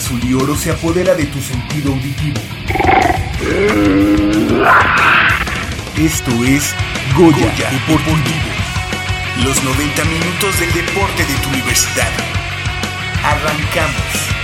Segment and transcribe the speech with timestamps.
[0.00, 2.40] Azul y oro se apodera de tu sentido auditivo.
[5.98, 6.74] Esto es
[7.14, 8.50] Goya, Goya Deportivo.
[9.44, 12.08] Los 90 minutos del deporte de tu universidad.
[13.22, 14.39] Arrancamos.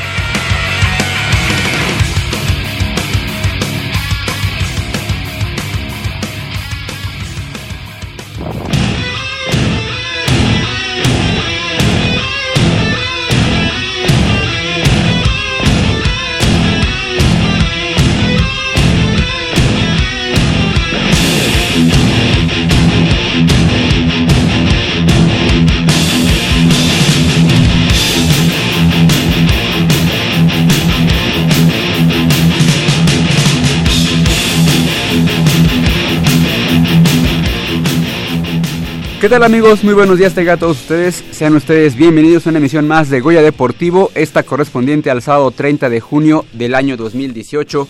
[39.27, 39.82] ¿Qué tal amigos?
[39.82, 41.24] Muy buenos días tengan todos ustedes.
[41.32, 45.91] Sean ustedes bienvenidos a una emisión más de Goya Deportivo, esta correspondiente al sábado 30
[45.91, 47.88] de junio del año 2018.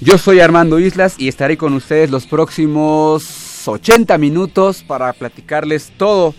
[0.00, 6.34] Yo soy Armando Islas y estaré con ustedes los próximos 80 minutos para platicarles todo,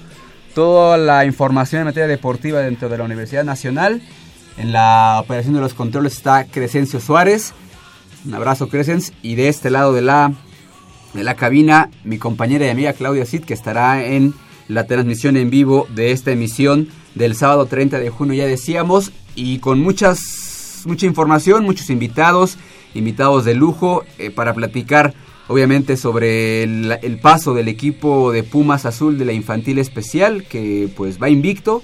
[0.55, 4.01] toda la información en materia deportiva dentro de la Universidad Nacional.
[4.57, 7.53] En la operación de los controles está Crescencio Suárez.
[8.25, 10.33] Un abrazo Crescencio y de este lado de la
[11.13, 14.33] de la cabina mi compañera y amiga Claudia Cid, que estará en
[14.67, 19.59] la transmisión en vivo de esta emisión del sábado 30 de junio, ya decíamos, y
[19.59, 22.57] con muchas, mucha información, muchos invitados,
[22.93, 25.13] invitados de lujo, eh, para platicar
[25.47, 30.89] obviamente sobre el, el, paso del equipo de Pumas Azul de la Infantil Especial, que
[30.95, 31.83] pues va invicto.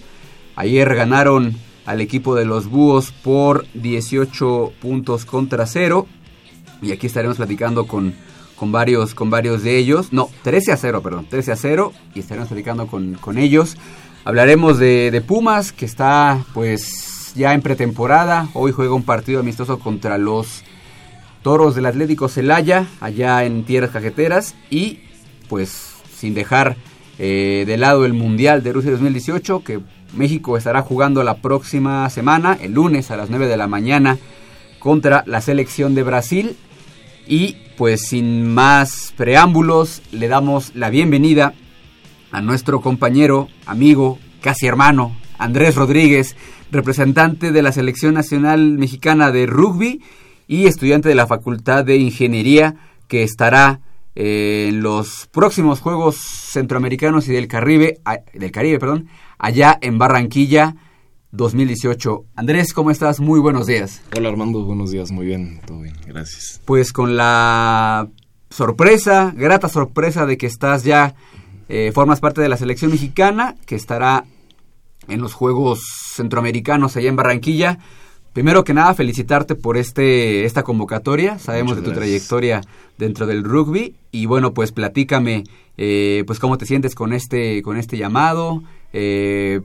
[0.56, 6.08] Ayer ganaron al equipo de los Búhos por 18 puntos contra cero.
[6.82, 8.14] Y aquí estaremos platicando con
[8.58, 10.12] con varios, con varios de ellos.
[10.12, 13.78] No, 13 a 0, perdón, 13 a 0 y estaremos platicando con, con ellos.
[14.26, 18.50] Hablaremos de, de, Pumas, que está pues ya en pretemporada.
[18.54, 20.64] Hoy juega un partido amistoso contra los
[21.44, 24.56] Toros del Atlético Celaya, allá en Tierras Cajeteras.
[24.70, 25.00] Y
[25.48, 26.76] pues sin dejar
[27.20, 29.80] eh, de lado el Mundial de Rusia 2018, que
[30.14, 34.18] México estará jugando la próxima semana, el lunes a las 9 de la mañana,
[34.80, 36.58] contra la selección de Brasil.
[37.28, 41.54] Y pues sin más preámbulos, le damos la bienvenida
[42.32, 46.38] a nuestro compañero, amigo, casi hermano, Andrés Rodríguez,
[46.72, 50.02] representante de la Selección Nacional Mexicana de Rugby
[50.48, 52.76] y estudiante de la Facultad de Ingeniería
[53.08, 53.82] que estará
[54.16, 58.00] eh, en los próximos Juegos Centroamericanos y del Caribe,
[58.34, 60.76] del Caribe, perdón, allá en Barranquilla
[61.32, 62.26] 2018.
[62.36, 63.20] Andrés, ¿cómo estás?
[63.20, 64.02] Muy buenos días.
[64.16, 66.62] Hola Armando, buenos días, muy bien, todo bien, gracias.
[66.66, 68.10] Pues con la
[68.50, 71.16] sorpresa, grata sorpresa de que estás ya,
[71.70, 74.26] eh, formas parte de la selección mexicana, que estará
[75.08, 75.82] en los Juegos
[76.14, 77.80] Centroamericanos allá en Barranquilla.
[78.34, 81.40] Primero que nada, felicitarte por este, esta convocatoria.
[81.40, 82.62] Sabemos de tu trayectoria
[82.98, 83.96] dentro del rugby.
[84.12, 85.44] Y bueno, pues platícame,
[85.78, 88.62] eh, pues cómo te sientes con este, con este llamado.
[88.94, 89.62] Eh,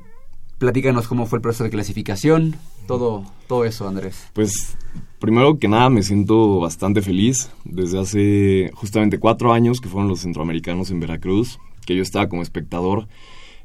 [0.63, 2.55] Platícanos cómo fue el proceso de clasificación,
[2.87, 4.31] todo, todo eso, Andrés.
[4.33, 4.79] Pues
[5.19, 7.51] primero que nada me siento bastante feliz.
[7.65, 12.43] Desde hace justamente cuatro años que fueron los centroamericanos en Veracruz, que yo estaba como
[12.43, 13.09] espectador,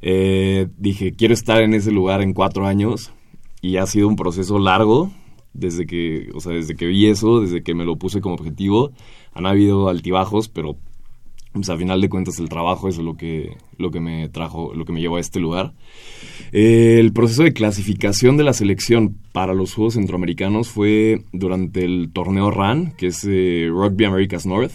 [0.02, 3.12] eh, dije, quiero estar en ese lugar en cuatro años
[3.60, 5.12] y ha sido un proceso largo
[5.52, 8.90] desde que, o sea, desde que vi eso, desde que me lo puse como objetivo.
[9.34, 10.76] Han habido altibajos, pero
[11.52, 14.84] pues, a final de cuentas el trabajo es lo que, lo que me trajo, lo
[14.84, 15.74] que me llevó a este lugar.
[16.52, 22.10] Eh, el proceso de clasificación de la selección para los Juegos Centroamericanos fue durante el
[22.12, 24.72] torneo RAN, que es eh, Rugby Americas North,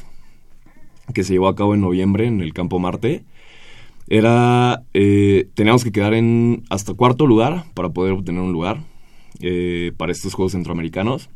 [1.14, 3.24] que se llevó a cabo en noviembre en el Campo Marte.
[4.08, 8.82] Era, eh, teníamos que quedar en hasta cuarto lugar para poder obtener un lugar
[9.98, 11.30] para estos Juegos Centroamericanos.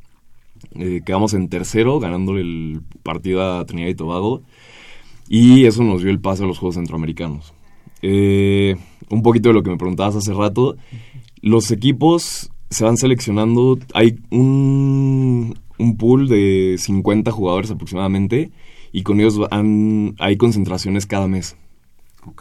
[1.06, 4.44] quedamos en tercero, ganándole el partido a Trinidad y Tobago.
[5.28, 7.54] Y eso nos dio el paso a los Juegos Centroamericanos.
[8.02, 8.76] Eh,
[9.10, 10.76] un poquito de lo que me preguntabas hace rato.
[11.42, 13.78] Los equipos se van seleccionando.
[13.94, 18.52] Hay un, un pool de 50 jugadores aproximadamente.
[18.92, 19.40] Y con ellos
[20.20, 21.56] hay concentraciones cada mes.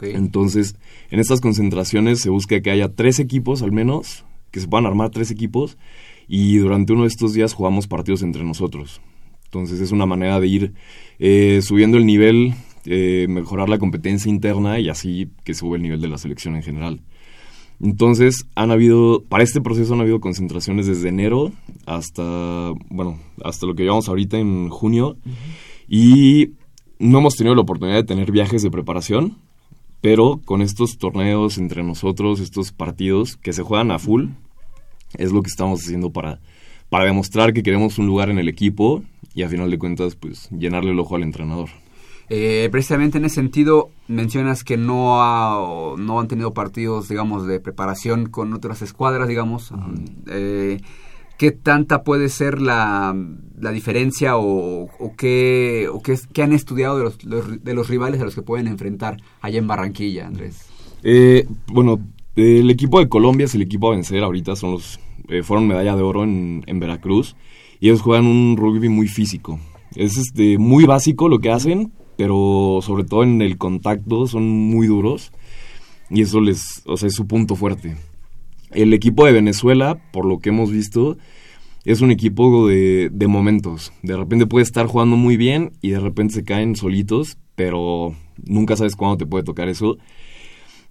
[0.01, 0.75] Entonces,
[1.11, 5.11] en estas concentraciones se busca que haya tres equipos al menos, que se puedan armar
[5.11, 5.77] tres equipos,
[6.27, 9.01] y durante uno de estos días jugamos partidos entre nosotros.
[9.45, 10.73] Entonces es una manera de ir
[11.19, 12.53] eh, subiendo el nivel,
[12.89, 16.63] eh, mejorar la competencia interna y así que sube el nivel de la selección en
[16.63, 17.01] general.
[17.81, 21.51] Entonces, han habido, para este proceso han habido concentraciones desde enero
[21.85, 25.17] hasta, bueno, hasta lo que llevamos ahorita en junio.
[25.89, 26.51] Y
[26.97, 29.37] no hemos tenido la oportunidad de tener viajes de preparación,
[29.99, 34.29] pero con estos torneos entre nosotros, estos partidos que se juegan a full,
[35.17, 36.39] es lo que estamos haciendo para,
[36.89, 39.03] para demostrar que queremos un lugar en el equipo
[39.35, 41.67] y a final de cuentas, pues, llenarle el ojo al entrenador.
[42.29, 48.27] Eh, precisamente en ese sentido, mencionas que no, no han tenido partidos, digamos, de preparación
[48.27, 49.71] con otras escuadras, digamos.
[50.27, 50.81] Eh,
[51.37, 53.15] ¿Qué tanta puede ser la,
[53.59, 58.35] la diferencia o, qué, o qué, han estudiado de los, de los rivales a los
[58.35, 60.65] que pueden enfrentar allá en Barranquilla, Andrés?
[61.03, 61.99] Eh, bueno,
[62.35, 64.99] el equipo de Colombia es el equipo a vencer ahorita, son los,
[65.43, 67.35] fueron medalla de oro en, en Veracruz
[67.79, 69.59] y ellos juegan un rugby muy físico.
[69.95, 74.87] Es este, muy básico lo que hacen, pero sobre todo en el contacto son muy
[74.87, 75.31] duros
[76.09, 77.95] y eso les, o sea, es su punto fuerte.
[78.71, 81.17] El equipo de Venezuela, por lo que hemos visto,
[81.85, 83.93] es un equipo de, de momentos.
[84.03, 88.13] De repente puede estar jugando muy bien y de repente se caen solitos, pero
[88.45, 89.97] nunca sabes cuándo te puede tocar eso.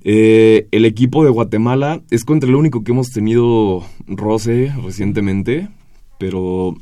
[0.08, 5.68] Eh, el equipo de Guatemala es contra el único que hemos tenido roce recientemente,
[6.18, 6.76] pero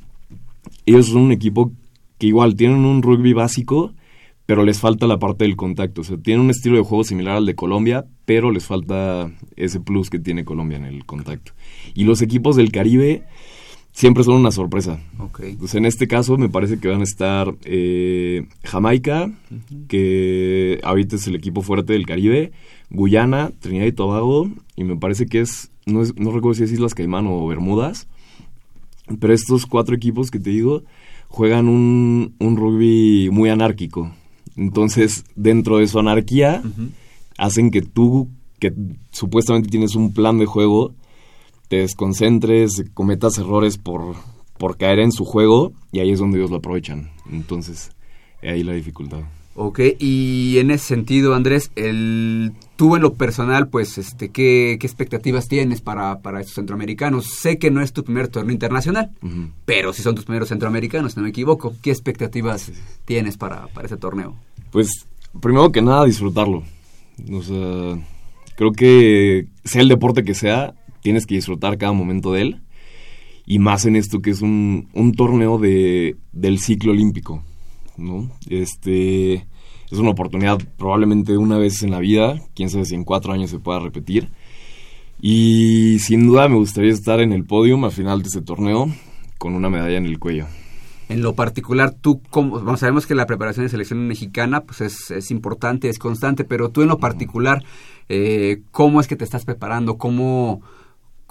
[0.85, 1.73] ellos son un equipo
[2.19, 3.94] que igual tienen un rugby básico,
[4.46, 6.02] pero les falta la parte del contacto.
[6.02, 9.81] O sea, tienen un estilo de juego similar al de Colombia, pero les falta ese
[9.81, 11.52] plus que tiene Colombia en el contacto.
[11.94, 13.25] Y los equipos del Caribe
[13.93, 15.00] siempre son una sorpresa.
[15.19, 15.56] Okay.
[15.73, 19.32] en este caso me parece que van a estar eh, Jamaica,
[19.88, 22.52] que ahorita es el equipo fuerte del Caribe,
[22.91, 26.94] Guyana, Trinidad y Tobago, y me parece que es, no, no recuerdo si es Islas
[26.94, 28.08] Caimán o Bermudas,
[29.20, 30.82] pero estos cuatro equipos que te digo
[31.29, 34.12] juegan un, un rugby muy anárquico.
[34.56, 36.62] Entonces, dentro de su anarquía,
[37.39, 38.29] hacen que tú,
[38.59, 38.73] que
[39.11, 40.95] supuestamente tienes un plan de juego,
[41.69, 44.15] te desconcentres, cometas errores por,
[44.59, 47.11] por caer en su juego, y ahí es donde ellos lo aprovechan.
[47.31, 47.91] Entonces,
[48.43, 49.23] ahí la dificultad.
[49.56, 55.47] Ok, y en ese sentido, Andrés, el, tú en lo personal, pues, este, ¿qué, expectativas
[55.47, 57.27] tienes para, para, estos centroamericanos?
[57.27, 59.12] Sé que no es tu primer torneo internacional,
[59.65, 62.73] pero si son tus primeros centroamericanos, si no me equivoco, ¿qué expectativas
[63.05, 64.35] tienes para, para ese torneo?
[64.73, 65.06] Pues,
[65.41, 66.65] primero que nada, disfrutarlo.
[67.33, 67.97] O sea,
[68.56, 72.61] creo que sea el deporte que sea, tienes que disfrutar cada momento de él.
[73.47, 77.45] Y más en esto que es un, un torneo de, del ciclo olímpico
[77.96, 78.31] ¿no?
[78.49, 79.46] Este
[79.91, 83.50] es una oportunidad probablemente una vez en la vida, quién sabe si en cuatro años
[83.50, 84.31] se pueda repetir.
[85.20, 88.88] Y sin duda me gustaría estar en el podio al final de este torneo
[89.38, 90.46] con una medalla en el cuello.
[91.08, 95.31] En lo particular, tú, como, sabemos que la preparación de selección mexicana pues es, es
[95.31, 97.62] importante, es constante, pero tú en lo particular,
[98.08, 99.99] eh, ¿cómo es que te estás preparando?
[99.99, 100.62] ¿Cómo,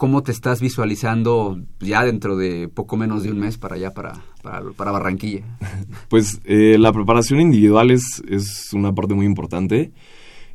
[0.04, 4.22] ¿Cómo te estás visualizando ya dentro de poco menos de un mes para allá, para,
[4.42, 5.46] para, Barranquilla?
[6.10, 9.94] Pues eh, la preparación individual es, es, una parte muy importante.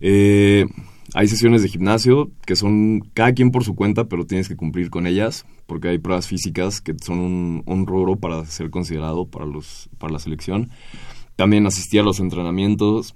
[0.02, 0.66] Eh,
[1.14, 4.90] hay sesiones de gimnasio que son cada quien por su cuenta, pero tienes que cumplir
[4.90, 9.88] con ellas, porque hay pruebas físicas que son un, un para ser considerado para, los,
[9.96, 10.68] para la selección.
[11.36, 13.14] También asistir a los entrenamientos,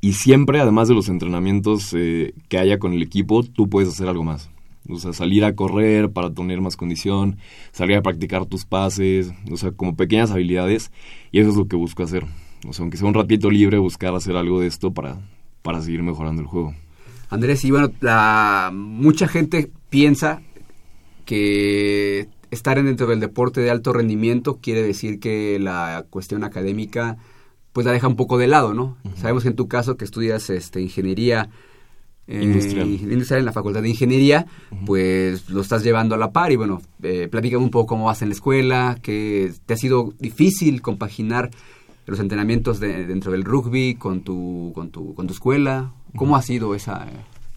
[0.00, 4.08] y siempre, además de los entrenamientos eh, que haya con el equipo, tú puedes hacer
[4.08, 4.48] algo más.
[4.88, 7.38] O sea, salir a correr para tener más condición,
[7.72, 10.90] salir a practicar tus pases, o sea, como pequeñas habilidades.
[11.32, 12.24] Y eso es lo que busco hacer.
[12.66, 15.18] O sea, aunque sea un ratito libre, buscar hacer algo de esto para,
[15.62, 16.74] para seguir mejorando el juego.
[17.28, 20.42] Andrés, y bueno, la, mucha gente piensa
[21.24, 27.16] que estar dentro del deporte de alto rendimiento quiere decir que la cuestión académica
[27.72, 28.96] pues la deja un poco de lado, ¿no?
[29.16, 31.50] Sabemos que en tu caso que estudias este, ingeniería
[32.28, 33.38] eh, industrial.
[33.38, 34.46] en la Facultad de Ingeniería,
[34.84, 38.22] pues lo estás llevando a la par y bueno, eh, platícame un poco cómo vas
[38.22, 41.50] en la escuela, que te ha sido difícil compaginar
[42.06, 46.74] los entrenamientos dentro del rugby con tu, con tu, con tu escuela, ¿cómo ha sido
[46.74, 47.06] esa...?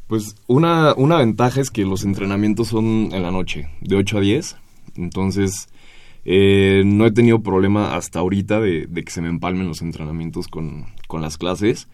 [0.07, 4.21] Pues una, una ventaja es que los entrenamientos son en la noche, de 8 a
[4.21, 4.55] 10,
[4.95, 5.69] entonces...
[6.25, 10.47] Eh, no he tenido problema hasta ahorita de, de, que se me empalmen los entrenamientos
[10.47, 11.87] con, con las clases.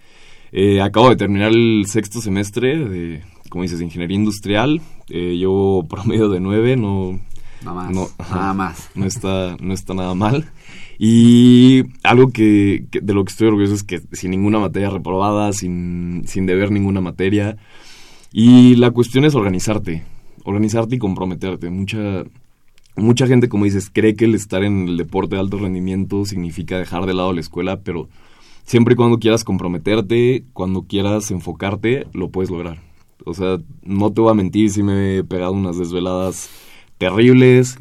[0.57, 4.79] Eh, acabo de terminar el sexto semestre de, como dices, ingeniería industrial.
[5.09, 7.19] Eh, yo promedio de nueve, no...
[7.61, 7.91] Nada más.
[7.93, 8.89] No, nada más.
[8.95, 10.49] No está, no está nada mal.
[10.97, 16.23] Y algo que, de lo que estoy orgulloso es que sin ninguna materia reprobada, sin,
[16.25, 17.57] sin deber ninguna materia.
[18.31, 20.03] Y la cuestión es organizarte.
[20.45, 21.69] Organizarte y comprometerte.
[21.69, 22.23] Mucha,
[22.95, 26.79] mucha gente, como dices, cree que el estar en el deporte de alto rendimiento significa
[26.79, 28.07] dejar de lado la escuela, pero
[28.65, 32.81] siempre y cuando quieras comprometerte, cuando quieras enfocarte, lo puedes lograr.
[33.25, 36.49] O sea, no te voy a mentir si me he pegado unas desveladas
[36.97, 37.77] terribles.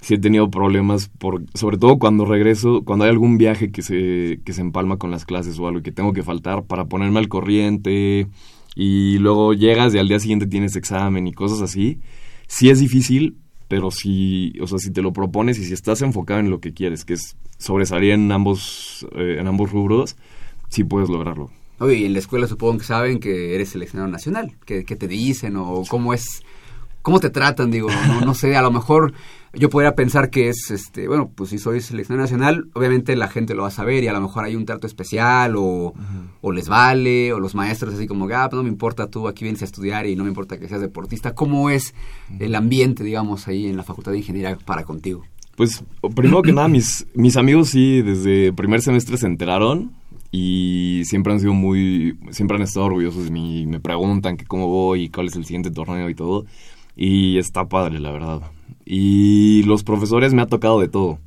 [0.00, 4.40] Si he tenido problemas, por, sobre todo cuando regreso, cuando hay algún viaje que se,
[4.44, 7.18] que se empalma con las clases o algo y que tengo que faltar para ponerme
[7.18, 8.26] al corriente
[8.74, 12.00] y luego llegas y al día siguiente tienes examen y cosas así.
[12.46, 13.36] Sí es difícil,
[13.70, 16.74] pero si, o sea, si te lo propones y si estás enfocado en lo que
[16.74, 20.16] quieres, que es sobresalir en ambos, eh, en ambos rubros,
[20.70, 21.52] sí puedes lograrlo.
[21.78, 25.54] Oye, y en la escuela supongo que saben que eres seleccionado nacional, que, te dicen
[25.54, 26.42] o cómo es,
[27.02, 29.12] cómo te tratan, digo, no, no sé, a lo mejor
[29.52, 33.54] yo podría pensar que es, este, bueno, pues si soy seleccionado nacional, obviamente la gente
[33.54, 35.92] lo va a saber y a lo mejor hay un trato especial o,
[36.40, 39.44] o les vale, o los maestros así como, ah, pues no me importa, tú aquí
[39.44, 41.34] vienes a estudiar y no me importa que seas deportista.
[41.34, 41.94] ¿Cómo es
[42.38, 45.24] el ambiente, digamos, ahí en la Facultad de Ingeniería para contigo?
[45.56, 49.92] Pues primero que nada, mis, mis amigos sí desde primer semestre se enteraron
[50.30, 54.68] y siempre han sido muy, siempre han estado orgullosos de mí, me preguntan que cómo
[54.68, 56.46] voy y cuál es el siguiente torneo y todo.
[57.02, 58.42] Y está padre, la verdad.
[58.84, 61.18] Y los profesores me ha tocado de todo.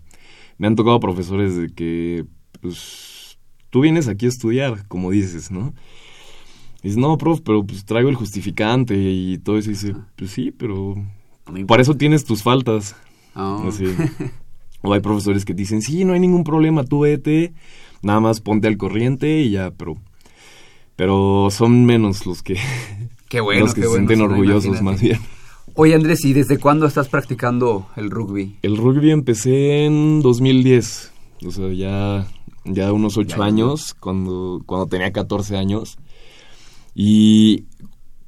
[0.59, 2.25] Me han tocado profesores de que,
[2.61, 3.39] pues,
[3.71, 5.73] tú vienes aquí a estudiar, como dices, ¿no?
[6.83, 9.71] Y dices, no, prof, pero pues traigo el justificante y todo eso.
[9.71, 10.93] Y dice, pues sí, pero
[11.65, 12.95] por eso tienes tus faltas.
[13.35, 13.67] Oh.
[14.85, 17.53] O hay profesores que dicen, sí, no hay ningún problema, tú vete,
[18.01, 19.95] nada más ponte al corriente y ya, pero...
[20.97, 22.57] Pero son menos los que...
[23.29, 25.19] Qué bueno, los que se sienten orgullosos más bien.
[25.75, 28.57] Oye Andrés, ¿y desde cuándo estás practicando el rugby?
[28.61, 31.11] El rugby empecé en 2010,
[31.47, 32.27] o sea, ya,
[32.63, 35.97] ya unos ocho años, cuando, cuando tenía 14 años.
[36.93, 37.65] Y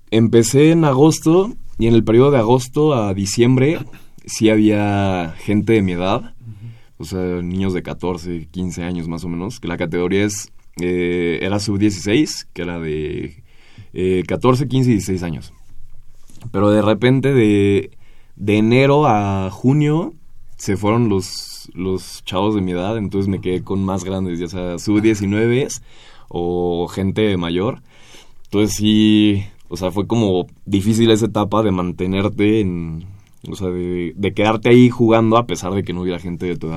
[0.10, 3.78] empecé en agosto, y en el periodo de agosto a diciembre
[4.26, 6.34] sí había gente de mi edad,
[6.98, 11.38] o sea, niños de 14, 15 años más o menos, que la categoría es, eh,
[11.44, 13.44] era sub-16, que era de
[14.28, 15.54] 14, 15 y 16 años.
[16.52, 17.92] Pero de repente de,
[18.36, 20.14] de enero a junio
[20.58, 24.48] se fueron los, los chavos de mi edad, entonces me quedé con más grandes, ya
[24.48, 25.82] sea sub-19
[26.30, 27.82] o gente mayor.
[28.46, 33.06] Entonces sí, o sea, fue como difícil esa etapa de mantenerte en,
[33.50, 36.56] o sea, de, de quedarte ahí jugando a pesar de que no hubiera gente de
[36.56, 36.70] tu.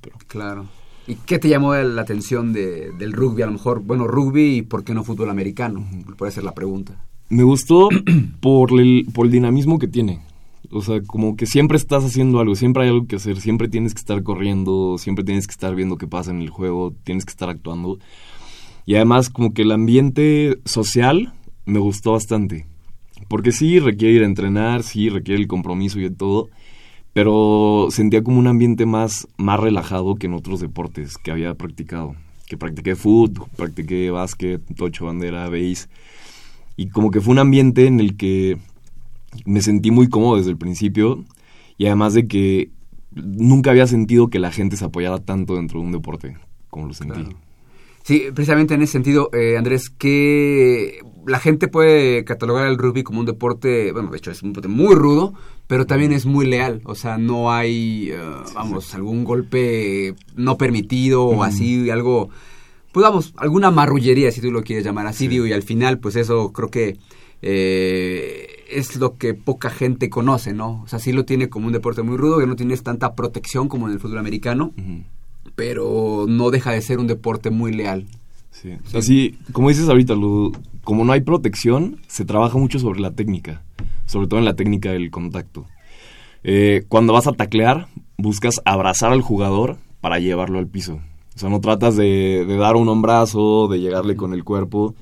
[0.00, 0.18] Pero.
[0.28, 0.66] Claro.
[1.06, 3.42] ¿Y qué te llamó la atención de, del rugby?
[3.42, 7.04] A lo mejor, bueno, rugby y por qué no fútbol americano, puede ser la pregunta.
[7.28, 7.88] Me gustó
[8.40, 10.20] por el, por el dinamismo que tiene.
[10.70, 13.94] O sea, como que siempre estás haciendo algo, siempre hay algo que hacer, siempre tienes
[13.94, 17.30] que estar corriendo, siempre tienes que estar viendo qué pasa en el juego, tienes que
[17.30, 17.98] estar actuando.
[18.86, 21.32] Y además como que el ambiente social
[21.64, 22.66] me gustó bastante.
[23.28, 26.48] Porque sí requiere ir a entrenar, sí requiere el compromiso y todo,
[27.12, 32.16] pero sentía como un ambiente más, más relajado que en otros deportes que había practicado.
[32.48, 35.88] Que practiqué fútbol, practiqué básquet, tocho bandera, base
[36.76, 38.58] y como que fue un ambiente en el que
[39.44, 41.24] me sentí muy cómodo desde el principio
[41.76, 42.70] y además de que
[43.12, 46.36] nunca había sentido que la gente se apoyara tanto dentro de un deporte
[46.68, 47.24] como lo sentí.
[48.02, 53.20] Sí, precisamente en ese sentido, eh, Andrés, que la gente puede catalogar el rugby como
[53.20, 55.32] un deporte, bueno, de hecho es un deporte muy rudo,
[55.66, 58.18] pero también es muy leal, o sea, no hay, eh,
[58.54, 62.28] vamos, algún golpe no permitido o así, algo
[62.94, 66.14] pues vamos, alguna marrullería, si tú lo quieres llamar así, digo, y al final, pues
[66.14, 66.96] eso creo que
[67.42, 70.82] eh, es lo que poca gente conoce, ¿no?
[70.84, 73.66] O sea, sí lo tiene como un deporte muy rudo, que no tienes tanta protección
[73.66, 74.72] como en el fútbol americano,
[75.56, 78.06] pero no deja de ser un deporte muy leal.
[78.52, 80.14] Sí, así, como dices ahorita,
[80.84, 83.64] como no hay protección, se trabaja mucho sobre la técnica,
[84.06, 85.66] sobre todo en la técnica del contacto.
[86.44, 91.00] Eh, cuando vas a taclear, buscas abrazar al jugador para llevarlo al piso.
[91.34, 94.94] O sea, no tratas de, dar un hombrazo, de llegarle con el cuerpo,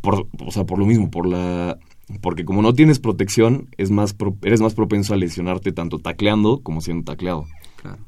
[0.00, 1.78] por, o sea, por lo mismo, por la...
[2.20, 6.80] Porque como no tienes protección, es más eres más propenso a lesionarte tanto tacleando como
[6.80, 7.46] siendo tacleado.
[7.80, 7.98] Claro.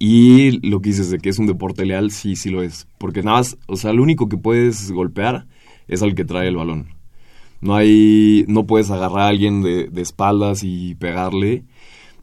[0.00, 2.88] Y lo que dices de que es un deporte leal, sí, sí lo es.
[2.98, 5.46] Porque nada más, o sea, lo único que puedes golpear
[5.86, 6.88] es al que trae el balón.
[7.60, 11.64] No hay, no puedes agarrar a alguien de, de espaldas y pegarle,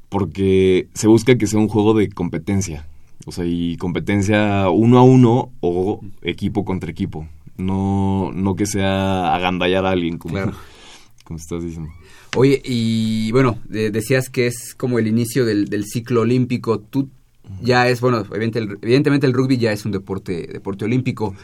[0.09, 2.85] porque se busca que sea un juego de competencia.
[3.25, 7.27] O sea, y competencia uno a uno o equipo contra equipo.
[7.58, 10.36] No, no que sea agandallar a alguien, como,
[11.24, 11.89] como estás diciendo.
[12.36, 16.80] Oye, y bueno, decías que es como el inicio del, ciclo olímpico.
[16.80, 17.10] Tú
[17.62, 21.36] ya es, bueno, evidentemente el rugby ya es un deporte, deporte olímpico.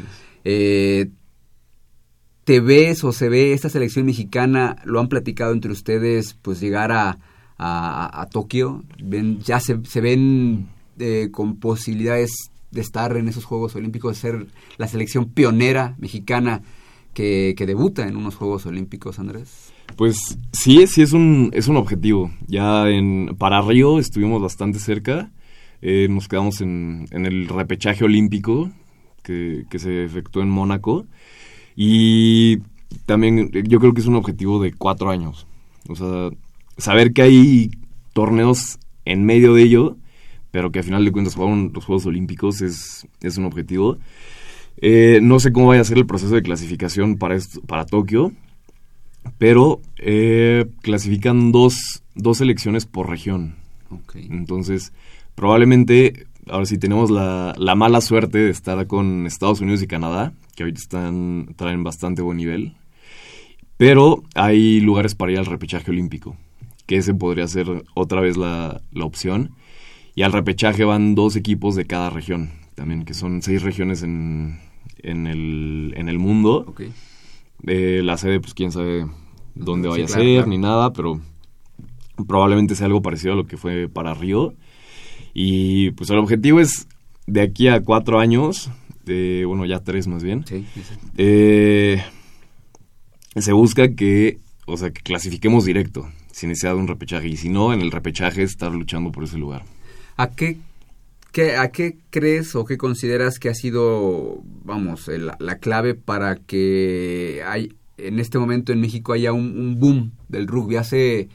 [0.44, 1.10] Eh,
[2.44, 6.92] ¿Te ves o se ve esta selección mexicana, lo han platicado entre ustedes, pues llegar
[6.92, 7.20] a,
[7.60, 10.68] a, Tokio, ven, ya se, se ven
[11.00, 12.32] eh, con posibilidades
[12.72, 16.62] de estar en esos Juegos Olímpicos, de ser la selección pionera mexicana
[17.14, 19.74] que, que debuta en unos Juegos Olímpicos, Andrés?
[19.96, 22.32] Pues sí, sí es un, es un objetivo.
[22.48, 25.32] Ya en, para Río estuvimos bastante cerca.
[25.82, 28.70] Eh, nos quedamos en, en, el repechaje olímpico
[29.24, 31.06] que, que, se efectuó en Mónaco.
[31.76, 32.58] Y
[33.06, 35.48] también yo creo que es un objetivo de cuatro años.
[35.88, 36.30] O sea,
[36.78, 37.72] saber que hay
[38.14, 39.98] torneos en medio de ello,
[40.52, 43.98] pero que al final de cuentas jugaron los Juegos Olímpicos es, es un objetivo.
[44.82, 48.32] Eh, no sé cómo vaya a ser el proceso de clasificación para, esto, para Tokio,
[49.38, 53.56] pero eh, clasifican dos, dos selecciones por región.
[54.14, 54.94] Entonces,
[55.36, 60.34] probablemente, ahora sí tenemos la, la, mala suerte de estar con Estados Unidos y Canadá,
[60.56, 62.76] que ahorita están, traen bastante buen nivel,
[63.78, 66.38] pero hay lugares para ir al repechaje olímpico,
[66.86, 69.52] que ese podría ser otra vez la, la opción.
[70.20, 74.60] Y al repechaje van dos equipos de cada región, también, que son seis regiones en,
[74.98, 76.66] en, el, en el mundo.
[76.68, 76.92] Okay.
[77.66, 79.08] Eh, la sede, pues quién sabe
[79.56, 81.22] dónde vaya a ser ni nada, pero
[82.28, 84.56] probablemente sea algo parecido a lo que fue para Río.
[85.34, 86.86] Y pues el objetivo es
[87.26, 88.70] de aquí a cuatro años,
[89.06, 90.44] de, bueno, ya tres más bien,
[91.16, 92.04] eh,
[93.38, 97.30] se busca que, o sea, que clasifiquemos directo, sin necesidad de un repechaje.
[97.30, 99.64] Y si no, en el repechaje estar luchando por ese lugar.
[100.20, 100.58] ¿A qué
[101.32, 107.44] ¿Qué, ¿A qué crees o qué consideras que ha sido, vamos, la clave para que
[107.46, 110.76] hay, en este momento en México haya un, boom del rugby?
[110.76, 111.30] Hace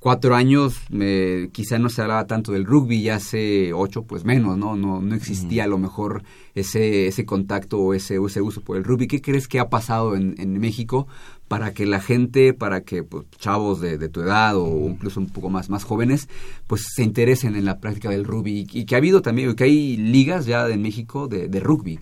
[0.00, 4.56] cuatro años me, quizá no se hablaba tanto del rugby y hace ocho pues menos,
[4.56, 4.74] ¿no?
[4.74, 8.84] No, no existía a lo mejor ese, ese contacto o ese, ese uso por el
[8.84, 9.06] rugby.
[9.06, 11.06] ¿Qué crees que ha pasado en, en México
[11.48, 15.48] para que la gente, para que pues, chavos de, tu edad o incluso un poco
[15.48, 16.28] más, más jóvenes,
[16.66, 19.96] pues se interesen en la práctica del rugby y, que ha habido también, que hay
[19.96, 22.00] ligas ya en México de, rugby.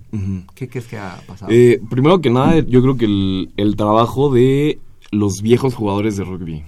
[0.55, 1.53] ¿Qué crees que ha pasado?
[1.53, 4.79] Eh, primero que nada, yo creo que el, el trabajo de
[5.11, 6.65] los viejos jugadores de rugby.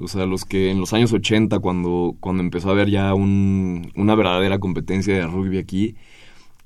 [0.00, 3.90] O sea, los que en los años 80, cuando, cuando empezó a haber ya un,
[3.96, 5.96] una verdadera competencia de rugby aquí,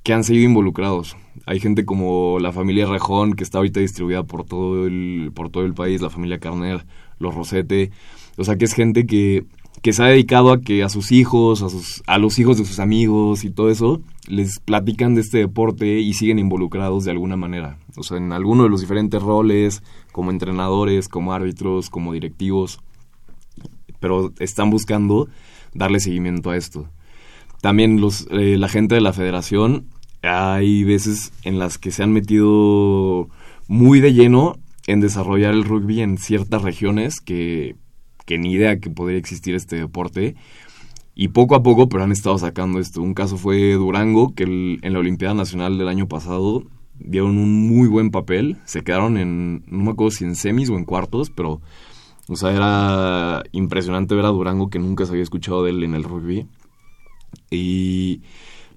[0.02, 1.16] que han seguido involucrados.
[1.46, 5.64] Hay gente como la familia Rejón, que está ahorita distribuida por todo el, por todo
[5.64, 6.84] el país, la familia Carner,
[7.18, 7.90] los Rosete.
[8.36, 9.44] O sea, que es gente que,
[9.82, 12.64] que se ha dedicado a que a sus hijos, a, sus, a los hijos de
[12.64, 17.36] sus amigos y todo eso, les platican de este deporte y siguen involucrados de alguna
[17.36, 17.78] manera.
[17.96, 22.80] O sea, en alguno de los diferentes roles, como entrenadores, como árbitros, como directivos.
[24.00, 25.28] Pero están buscando
[25.74, 26.88] darle seguimiento a esto.
[27.60, 29.86] También los, eh, la gente de la federación,
[30.22, 33.28] hay veces en las que se han metido
[33.68, 34.56] muy de lleno
[34.86, 37.76] en desarrollar el rugby en ciertas regiones que,
[38.24, 40.36] que ni idea que podría existir este deporte.
[41.14, 43.02] Y poco a poco, pero han estado sacando esto.
[43.02, 46.64] Un caso fue Durango, que en la Olimpiada Nacional del año pasado
[46.98, 48.58] dieron un muy buen papel.
[48.64, 51.60] Se quedaron en, no me acuerdo si en semis o en cuartos, pero,
[52.28, 55.94] o sea, era impresionante ver a Durango que nunca se había escuchado de él en
[55.94, 56.46] el rugby.
[57.50, 58.22] Y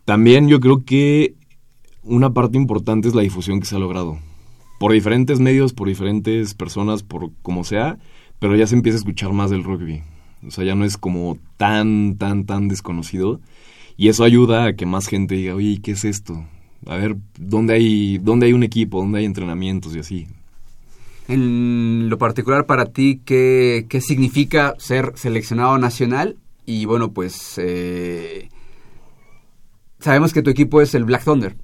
[0.06, 1.36] también yo creo que
[2.04, 4.20] una parte importante es la difusión que se ha logrado.
[4.80, 7.98] Por diferentes medios, por diferentes personas, por como sea,
[8.40, 10.04] pero ya se empieza a escuchar más del rugby.
[10.46, 13.40] O sea, ya no es como tan, tan, tan desconocido.
[13.98, 16.46] Y eso ayuda a que más gente diga, oye, ¿qué es esto?
[16.86, 19.00] A ver, ¿dónde hay, dónde hay un equipo?
[19.00, 20.28] ¿Dónde hay entrenamientos y así?
[21.28, 26.36] En lo particular para ti, ¿qué, qué significa ser seleccionado nacional
[26.68, 28.50] y bueno, pues eh,
[30.06, 31.56] sabemos que tu equipo es el Black Thunder.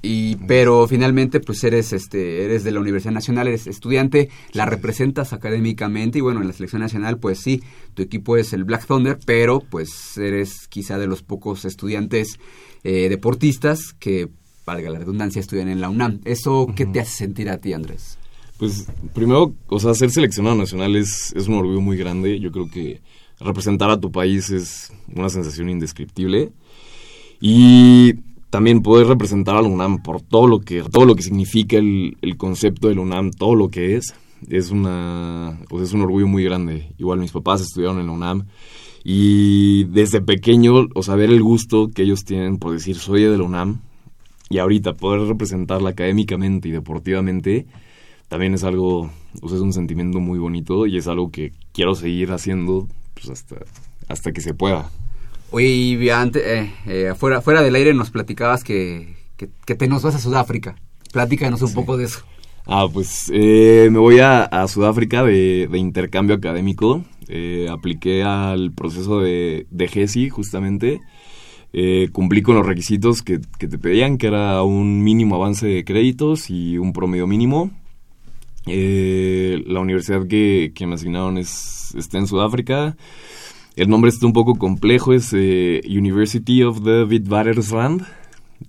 [0.00, 5.32] Y, pero finalmente pues eres este eres de la Universidad Nacional eres estudiante la representas
[5.32, 7.62] académicamente y bueno en la selección nacional pues sí
[7.94, 12.38] tu equipo es el Black Thunder pero pues eres quizá de los pocos estudiantes
[12.82, 14.28] eh, deportistas que
[14.66, 16.20] valga la redundancia estudian en la UNAM.
[16.26, 18.18] Eso qué te hace sentir a ti Andrés
[18.58, 22.38] pues primero o sea ser seleccionado nacional es es un orgullo muy grande.
[22.40, 23.00] Yo creo que
[23.40, 26.52] representar a tu país es una sensación indescriptible.
[27.46, 28.14] Y
[28.48, 32.16] también poder representar a la UNAM por todo lo que, todo lo que significa el,
[32.22, 34.14] el concepto de la UNAM, todo lo que es,
[34.48, 36.94] es, una, pues es un orgullo muy grande.
[36.96, 38.46] Igual mis papás estudiaron en la UNAM
[39.04, 43.36] y desde pequeño, o sea, ver el gusto que ellos tienen por decir soy de
[43.36, 43.82] la UNAM
[44.48, 47.66] y ahorita poder representarla académicamente y deportivamente
[48.28, 49.10] también es algo,
[49.42, 53.56] o es un sentimiento muy bonito y es algo que quiero seguir haciendo pues hasta,
[54.08, 54.90] hasta que se pueda.
[55.54, 60.02] Oye, y antes, eh, eh, fuera, fuera del aire nos platicabas que, que, te nos
[60.02, 60.74] vas a Sudáfrica.
[61.12, 62.24] Platícanos un poco de eso.
[62.66, 67.04] Ah, pues eh, me voy a, Sudáfrica de, intercambio académico.
[67.28, 71.00] Eh, apliqué al proceso de, de GESI, justamente.
[71.72, 75.84] Eh, cumplí con los requisitos que, que, te pedían, que era un mínimo avance de
[75.84, 77.70] créditos y un promedio mínimo.
[78.66, 82.96] Eh, la universidad que, que, me asignaron es, está en Sudáfrica.
[83.76, 88.06] El nombre está un poco complejo, es eh, University of the Witwatersrand.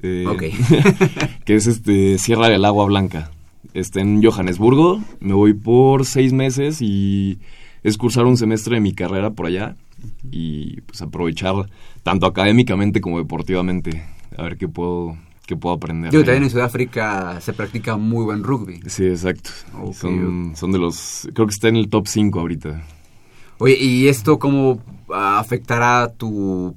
[0.01, 0.43] Eh, ok.
[1.45, 3.31] que es este Sierra del Agua Blanca.
[3.73, 5.01] Está en Johannesburgo.
[5.19, 7.39] Me voy por seis meses y
[7.83, 9.75] es cursar un semestre de mi carrera por allá
[10.31, 11.53] y pues aprovechar
[12.03, 14.03] tanto académicamente como deportivamente
[14.37, 16.11] a ver qué puedo qué puedo aprender.
[16.11, 18.79] Yo también en Sudáfrica se practica muy buen rugby.
[18.87, 19.51] Sí, exacto.
[19.79, 19.93] Okay.
[19.93, 22.83] Son, son de los creo que está en el top 5 ahorita.
[23.57, 26.75] Oye, ¿y esto cómo afectará tu,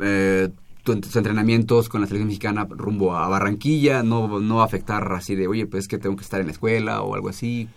[0.00, 0.48] eh,
[0.82, 4.02] tu, tus entrenamientos con la selección mexicana rumbo a Barranquilla?
[4.02, 6.52] ¿No, ¿No va a afectar así de, oye, pues que tengo que estar en la
[6.52, 7.68] escuela o algo así?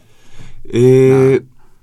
[0.63, 1.41] Eh,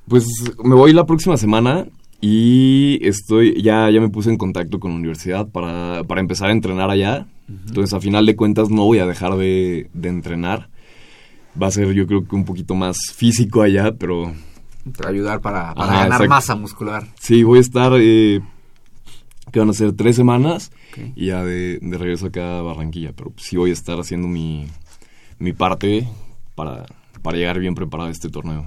[0.08, 0.26] pues
[0.64, 1.86] me voy la próxima semana
[2.20, 6.52] y estoy ya ya me puse en contacto con la universidad para, para empezar a
[6.52, 7.26] entrenar allá.
[7.48, 7.68] Uh -huh.
[7.68, 10.68] Entonces, a final de cuentas, no voy a dejar de, de, entrenar.
[11.60, 14.32] Va a ser, yo creo que un poquito más físico allá, pero...
[14.84, 16.28] Te va a ayudar para, para Ajá, ganar exacto.
[16.28, 17.06] masa muscular.
[17.20, 18.40] Sí, voy a estar, eh,
[19.52, 21.12] que van a ser tres semanas okay.
[21.16, 23.12] y ya de, de, regreso acá a Barranquilla.
[23.14, 24.66] Pero sí voy a estar haciendo mi,
[25.38, 26.08] mi parte
[26.54, 26.86] para,
[27.22, 28.66] para llegar bien preparado a este torneo.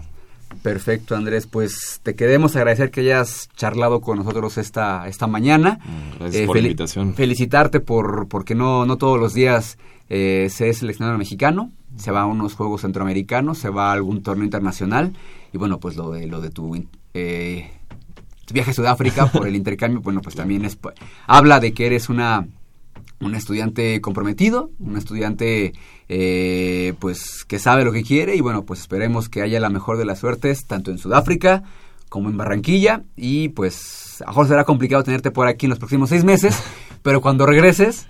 [0.62, 1.48] Perfecto, Andrés.
[1.48, 5.80] Pues te queremos agradecer que hayas charlado con nosotros esta, esta mañana.
[6.20, 7.16] Gracias eh, por la invitación.
[7.16, 9.78] Felicitarte por porque no, no todos los días
[10.10, 11.72] eh, se es seleccionado mexicano.
[11.96, 15.14] Se va a unos Juegos Centroamericanos, se va a algún torneo internacional.
[15.52, 16.76] Y bueno, pues lo de, lo de tu,
[17.14, 17.72] eh,
[18.46, 20.78] tu viaje a Sudáfrica por el intercambio, bueno, pues también es,
[21.28, 22.48] habla de que eres una
[23.22, 25.74] un estudiante comprometido, un estudiante
[26.10, 29.98] eh, pues que sabe lo que quiere y bueno, pues esperemos que haya la mejor
[29.98, 31.64] de las suertes tanto en Sudáfrica
[32.10, 35.80] como en Barranquilla y pues a lo mejor será complicado tenerte por aquí en los
[35.80, 36.62] próximos seis meses,
[37.04, 38.08] pero cuando regreses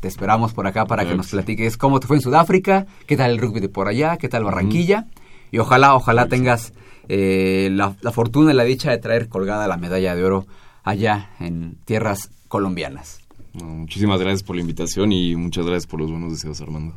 [0.00, 3.30] te esperamos por acá para que nos platiques cómo te fue en Sudáfrica, qué tal
[3.30, 5.48] el rugby de por allá, qué tal Barranquilla uh -huh.
[5.52, 6.72] y ojalá, ojalá tengas
[7.08, 10.46] eh, la, la fortuna y la dicha de traer colgada la medalla de oro
[10.82, 13.23] allá en tierras colombianas.
[13.54, 16.94] No, muchísimas gracias por la invitación y muchas gracias por los buenos deseos, Armando.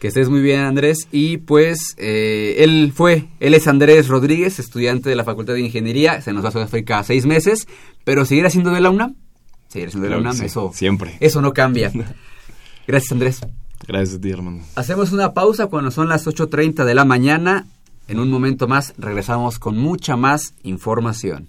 [0.00, 1.08] Que estés muy bien, Andrés.
[1.12, 6.20] Y pues eh, él fue, él es Andrés Rodríguez, estudiante de la Facultad de Ingeniería.
[6.20, 7.66] Se nos va a Sudáfrica seis meses,
[8.04, 9.14] pero seguirá siendo de la UNAM.
[9.68, 10.72] Seguirá siendo de la UNAM, sí, eso.
[10.74, 11.16] Siempre.
[11.20, 11.90] Eso no cambia.
[12.86, 13.40] Gracias, Andrés.
[13.86, 14.64] Gracias a ti, Armando.
[14.74, 17.66] Hacemos una pausa cuando son las 8.30 de la mañana.
[18.06, 21.48] En un momento más regresamos con mucha más información.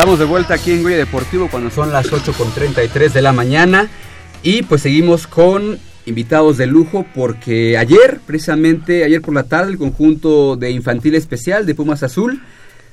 [0.00, 3.34] Estamos de vuelta aquí en Goya Deportivo cuando son las 8 con 33 de la
[3.34, 3.90] mañana
[4.42, 9.76] y pues seguimos con invitados de lujo porque ayer, precisamente ayer por la tarde, el
[9.76, 12.40] conjunto de infantil especial de Pumas Azul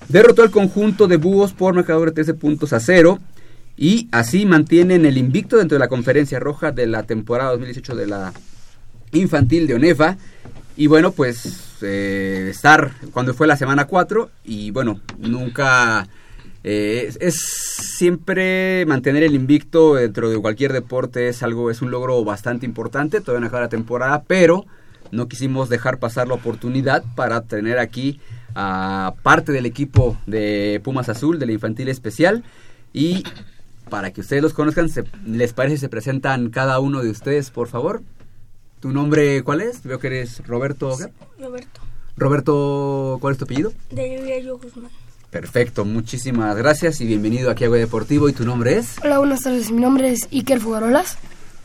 [0.10, 3.20] derrotó al conjunto de Búhos por marcador de 13 puntos a 0
[3.78, 8.08] y así mantienen el invicto dentro de la conferencia roja de la temporada 2018 de
[8.08, 8.34] la
[9.13, 10.17] infantil de ONEFA.
[10.76, 16.06] Y bueno, pues eh, estar cuando fue la semana 4 y bueno, nunca...
[16.63, 17.36] eh, es, es
[17.98, 23.22] siempre mantener el invicto dentro de cualquier deporte es algo es un logro bastante importante
[23.22, 24.65] todavía no acaba la temporada pero
[25.12, 28.20] no quisimos dejar pasar la oportunidad para tener aquí
[28.56, 32.43] a parte del equipo de Pumas Azul de la infantil especial
[32.93, 33.24] y
[33.89, 37.67] para que ustedes los conozcan se- les parece se presentan cada uno de ustedes por
[37.67, 38.02] favor
[38.80, 40.96] tu nombre cuál es veo que eres Roberto.
[41.39, 41.82] Roberto,
[42.17, 44.91] Roberto cuál es tu apellido de Lluvia Guzmán.
[45.41, 48.28] Perfecto, muchísimas gracias y bienvenido aquí a Agua Deportivo.
[48.28, 48.95] ¿Y tu nombre es?
[49.04, 49.69] Hola, buenas tardes.
[49.69, 51.15] Mi nombre es Iker Fugarolas.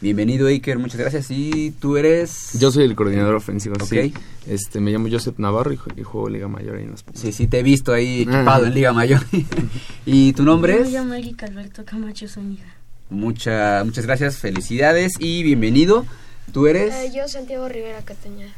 [0.03, 1.31] Bienvenido Iker, muchas gracias.
[1.31, 2.51] ¿Y tú eres?
[2.61, 3.85] Yo soy el coordinador ofensivo, Ok.
[3.89, 4.13] sí.
[4.47, 7.19] Este, me llamo Joseph Navarro y, ju- y juego Liga Mayor ahí en Pumas.
[7.19, 8.67] Sí, sí, te he visto ahí equipado Ajá.
[8.67, 9.23] en Liga Mayor.
[10.05, 10.93] ¿Y tu nombre Me es?
[10.93, 12.75] llamo Erika Alberto Camacho Zúñiga.
[13.09, 16.05] Mucha, muchas gracias, felicidades y bienvenido.
[16.53, 16.93] ¿Tú eres?
[16.93, 18.49] Eh, yo, Santiago Rivera Cateña.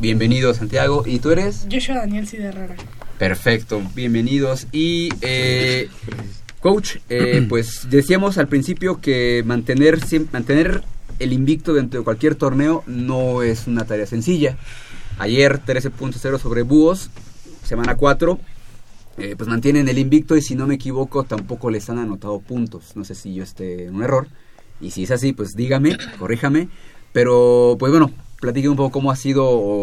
[0.00, 1.02] Bienvenido Santiago.
[1.04, 1.66] ¿Y tú eres?
[1.70, 2.74] Joshua Daniel Ciderrara.
[3.18, 4.66] Perfecto, bienvenidos.
[4.72, 5.90] Y eh,
[6.60, 9.98] coach, eh, pues decíamos al principio que mantener,
[10.32, 10.84] mantener
[11.18, 14.56] el invicto dentro de cualquier torneo no es una tarea sencilla.
[15.18, 17.10] Ayer 13.0 sobre Búhos,
[17.62, 18.38] semana 4,
[19.18, 22.96] eh, pues mantienen el invicto y si no me equivoco tampoco les han anotado puntos.
[22.96, 24.28] No sé si yo esté en un error.
[24.80, 26.70] Y si es así, pues dígame, corríjame.
[27.12, 29.82] Pero pues bueno, platique un poco cómo ha sido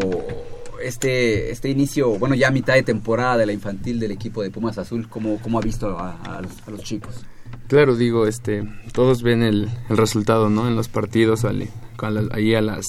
[0.84, 4.78] este, este inicio, bueno ya mitad de temporada de la infantil del equipo de Pumas
[4.78, 7.24] Azul, cómo, cómo ha visto a, los, chicos.
[7.68, 10.68] Claro, digo, este, todos ven el, el resultado, ¿no?
[10.68, 12.86] En los partidos, ahí a las,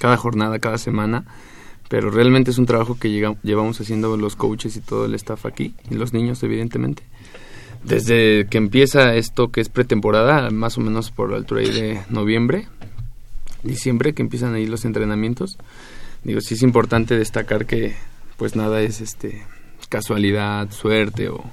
[0.00, 1.24] cada jornada, cada semana,
[1.88, 5.46] pero realmente es un trabajo que llega- llevamos haciendo los coaches y todo el staff
[5.46, 7.02] aquí, y los niños, evidentemente.
[7.82, 12.66] Desde que empieza esto que es pretemporada, más o menos por la altura de noviembre,
[13.64, 15.58] diciembre, que empiezan ahí los entrenamientos,
[16.22, 17.96] digo, sí es importante destacar que,
[18.36, 19.42] pues nada es, este,
[19.88, 21.44] casualidad, suerte o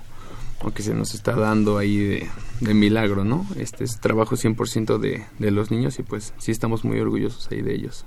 [0.64, 3.46] o que se nos está dando ahí de, de milagro, ¿no?
[3.58, 7.62] Este es trabajo 100% de, de los niños y pues sí estamos muy orgullosos ahí
[7.62, 8.06] de ellos.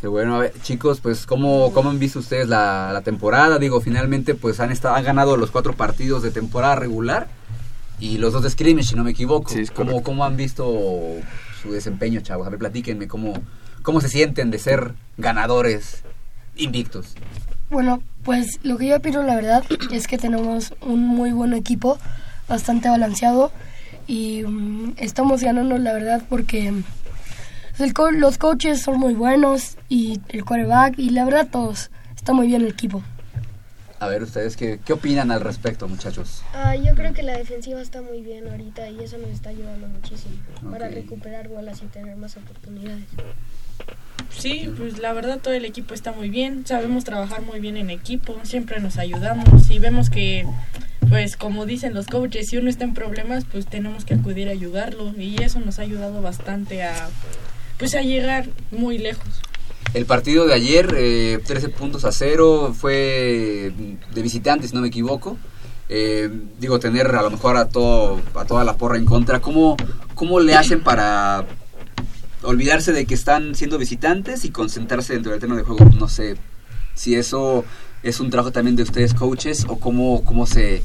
[0.00, 3.58] Qué bueno, a ver, chicos, pues ¿cómo, cómo han visto ustedes la, la temporada?
[3.58, 7.28] Digo, finalmente pues han, estado, han ganado los cuatro partidos de temporada regular
[7.98, 9.50] y los dos de scrimmage, si no me equivoco.
[9.50, 10.02] Sí, es ¿Cómo.
[10.02, 10.66] ¿Cómo han visto
[11.66, 12.46] su desempeño, chavos?
[12.46, 13.34] A ver, platíquenme, ¿cómo,
[13.82, 16.02] cómo se sienten de ser ganadores
[16.56, 17.14] invictos?
[17.70, 21.98] Bueno, pues lo que yo opino, la verdad, es que tenemos un muy buen equipo,
[22.48, 23.50] bastante balanceado,
[24.06, 26.72] y mm, estamos ganando, la verdad, porque
[27.78, 31.90] el co- los coaches son muy buenos, y el quarterback, y la verdad, todos.
[32.14, 33.02] Está muy bien el equipo.
[33.98, 36.42] A ver, ustedes, ¿qué, qué opinan al respecto, muchachos?
[36.52, 39.88] Ah, yo creo que la defensiva está muy bien ahorita y eso nos está ayudando
[39.88, 40.36] muchísimo
[40.70, 43.06] para recuperar bolas y tener más oportunidades.
[44.30, 47.88] Sí, pues la verdad todo el equipo está muy bien, sabemos trabajar muy bien en
[47.88, 50.46] equipo, siempre nos ayudamos y vemos que,
[51.08, 54.52] pues como dicen los coaches, si uno está en problemas, pues tenemos que acudir a
[54.52, 57.08] ayudarlo y eso nos ha ayudado bastante a,
[57.78, 59.40] pues a llegar muy lejos.
[59.94, 63.72] El partido de ayer, eh, 13 puntos a cero, fue
[64.14, 65.38] de visitantes, si no me equivoco.
[65.88, 69.40] Eh, digo, tener a lo mejor a, todo, a toda la porra en contra.
[69.40, 69.76] ¿Cómo,
[70.14, 71.46] ¿Cómo le hacen para
[72.42, 75.88] olvidarse de que están siendo visitantes y concentrarse dentro del terreno de juego?
[75.98, 76.36] No sé
[76.94, 77.64] si eso
[78.02, 80.82] es un trabajo también de ustedes coaches o cómo, cómo, se,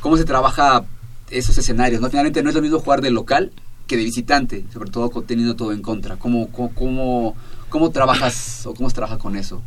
[0.00, 0.84] cómo se trabaja
[1.30, 2.00] esos escenarios.
[2.00, 2.10] ¿no?
[2.10, 3.50] Finalmente no es lo mismo jugar de local
[3.86, 6.16] que de visitante, sobre todo teniendo todo en contra.
[6.16, 7.36] ¿Cómo, cómo, cómo,
[7.74, 9.60] cómo trabajas o cómo se trabaja con eso?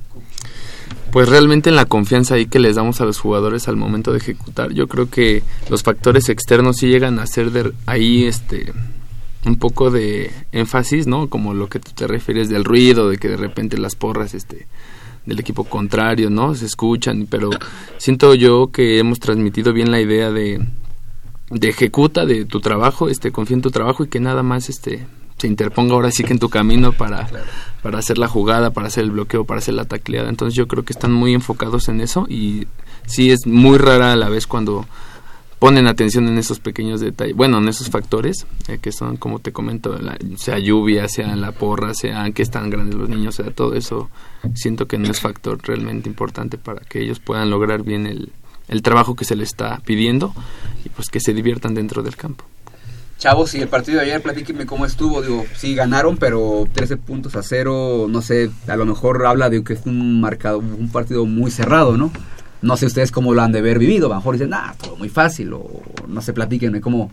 [1.11, 4.19] Pues realmente en la confianza ahí que les damos a los jugadores al momento de
[4.19, 8.71] ejecutar, yo creo que los factores externos sí llegan a ser de ahí este
[9.45, 11.27] un poco de énfasis, ¿no?
[11.29, 14.67] Como lo que tú te refieres del ruido, de que de repente las porras este
[15.25, 16.55] del equipo contrario, ¿no?
[16.55, 17.49] Se escuchan, pero
[17.97, 20.65] siento yo que hemos transmitido bien la idea de
[21.49, 25.05] de ejecuta de tu trabajo, este confía en tu trabajo y que nada más este
[25.37, 27.27] se interponga ahora sí que en tu camino para,
[27.83, 30.29] para hacer la jugada, para hacer el bloqueo, para hacer la tacleada.
[30.29, 32.67] Entonces yo creo que están muy enfocados en eso y
[33.05, 34.85] sí es muy rara a la vez cuando
[35.59, 39.51] ponen atención en esos pequeños detalles, bueno, en esos factores eh, que son, como te
[39.51, 43.73] comento, la- sea lluvia, sea la porra, sea que están grandes los niños, sea todo
[43.73, 44.09] eso,
[44.53, 48.31] siento que no es factor realmente importante para que ellos puedan lograr bien el,
[48.67, 50.31] el trabajo que se les está pidiendo
[50.85, 52.43] y pues que se diviertan dentro del campo.
[53.17, 55.23] Chavos, y el partido de ayer, platíquenme cómo estuvo.
[55.23, 59.63] Digo, sí, ganaron, pero 13 puntos a cero, no sé, a lo mejor habla de
[59.63, 62.11] que es un marcado, un partido muy cerrado, ¿no?
[62.61, 64.95] No sé ustedes cómo lo han de haber vivido, a lo mejor dicen, ah, todo
[64.97, 67.11] muy fácil, o no sé, platíquenme cómo,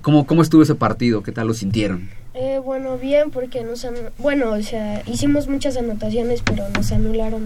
[0.00, 2.08] cómo, cómo estuvo ese partido, qué tal lo sintieron.
[2.32, 3.86] Eh, bueno, bien, porque nos
[4.18, 7.42] bueno, o sea, hicimos muchas anotaciones, pero nos anularon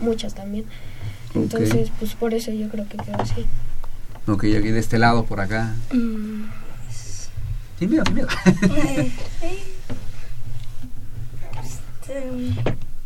[0.00, 0.64] muchas también.
[1.34, 3.46] Entonces, pues por eso yo creo que quedó así.
[4.26, 5.74] Ok, aquí de este lado, por acá.
[5.92, 6.44] Mm,
[7.78, 8.28] Sin miedo, sin miedo.
[11.62, 12.22] Este,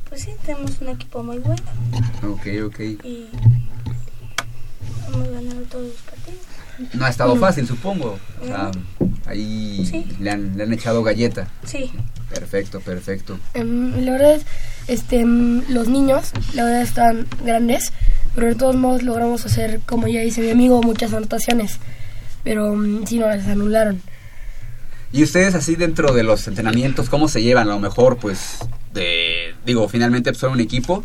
[0.08, 1.62] pues sí, tenemos un equipo muy bueno
[2.22, 2.80] ok, ok.
[3.04, 3.26] y
[5.08, 6.40] hemos ganado todos los partidos.
[6.94, 7.40] No ha estado Mm.
[7.40, 8.18] fácil, supongo.
[8.42, 8.70] O sea,
[9.26, 10.06] ahí Sí.
[10.20, 11.48] le, han, le han echado galleta.
[11.64, 11.90] Sí.
[12.28, 13.38] Perfecto, perfecto.
[13.54, 14.40] Em, la verdad,
[14.88, 17.92] este, em, los niños, la verdad, están grandes,
[18.34, 21.78] pero de todos modos logramos hacer, como ya dice mi amigo, muchas anotaciones.
[22.44, 24.02] Pero em, sí nos las anularon.
[25.16, 27.70] Y ustedes así dentro de los entrenamientos, ¿cómo se llevan?
[27.70, 28.58] A lo mejor, pues,
[28.92, 31.04] de, digo, finalmente son un equipo,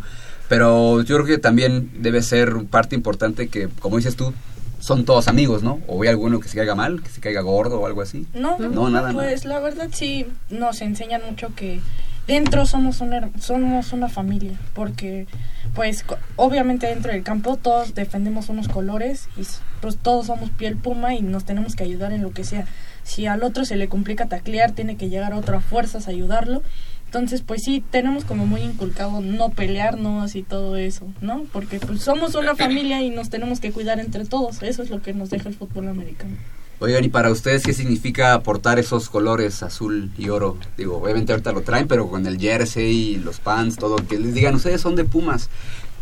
[0.50, 4.34] pero yo creo que también debe ser parte importante que, como dices tú,
[4.80, 5.80] son todos amigos, ¿no?
[5.86, 8.26] O hay alguno que se caiga mal, que se caiga gordo o algo así.
[8.34, 11.80] No, no, nada, pues la verdad sí nos enseñan mucho que
[12.26, 15.26] dentro somos una, somos una familia, porque
[15.74, 16.04] pues
[16.36, 19.46] obviamente dentro del campo todos defendemos unos colores y
[19.80, 22.66] pues todos somos piel puma y nos tenemos que ayudar en lo que sea.
[23.04, 26.62] Si al otro se le complica taclear, tiene que llegar otra fuerzas a ayudarlo.
[27.06, 31.44] Entonces, pues sí, tenemos como muy inculcado no pelearnos y todo eso, ¿no?
[31.52, 34.62] Porque pues somos una familia y nos tenemos que cuidar entre todos.
[34.62, 36.36] Eso es lo que nos deja el fútbol americano.
[36.82, 40.56] Oigan, ¿y para ustedes qué significa aportar esos colores azul y oro?
[40.76, 44.54] Digo, obviamente ahorita lo traen, pero con el jersey, los pants, todo, que les digan,
[44.54, 45.50] ustedes son de Pumas.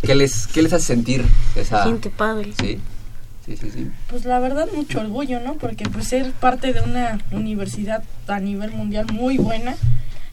[0.02, 1.24] ¿Qué les, qué les hace sentir
[1.56, 1.82] esa...
[1.82, 2.52] Siente padre.
[2.58, 2.78] Sí,
[3.44, 3.90] sí, sí, sí.
[4.09, 5.55] Pues la verdad mucho orgullo, ¿no?
[5.55, 9.76] Porque pues ser parte de una universidad a nivel mundial muy buena,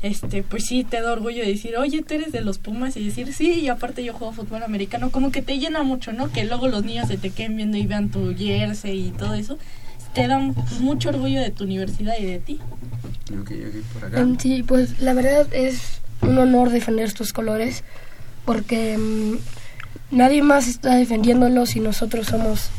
[0.02, 3.06] este, pues sí te da orgullo de decir, oye, tú eres de los Pumas y
[3.06, 6.32] decir, sí, y aparte yo juego fútbol americano, como que te llena mucho, ¿no?
[6.32, 9.58] Que luego los niños se te queden viendo y vean tu jersey y todo eso,
[10.14, 10.40] te da
[10.80, 12.60] mucho orgullo de tu universidad y de ti.
[13.40, 14.20] Ok, ok, por acá.
[14.20, 17.84] Em, sí, pues la verdad es un honor defender estos colores,
[18.46, 19.40] porque em,
[20.12, 22.70] nadie más está defendiéndolos y nosotros somos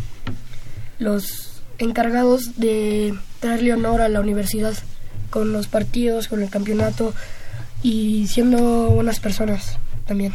[0.99, 4.75] los encargados de traerle honor a la universidad
[5.31, 7.15] con los partidos, con el campeonato
[7.83, 10.33] y siendo buenas personas también.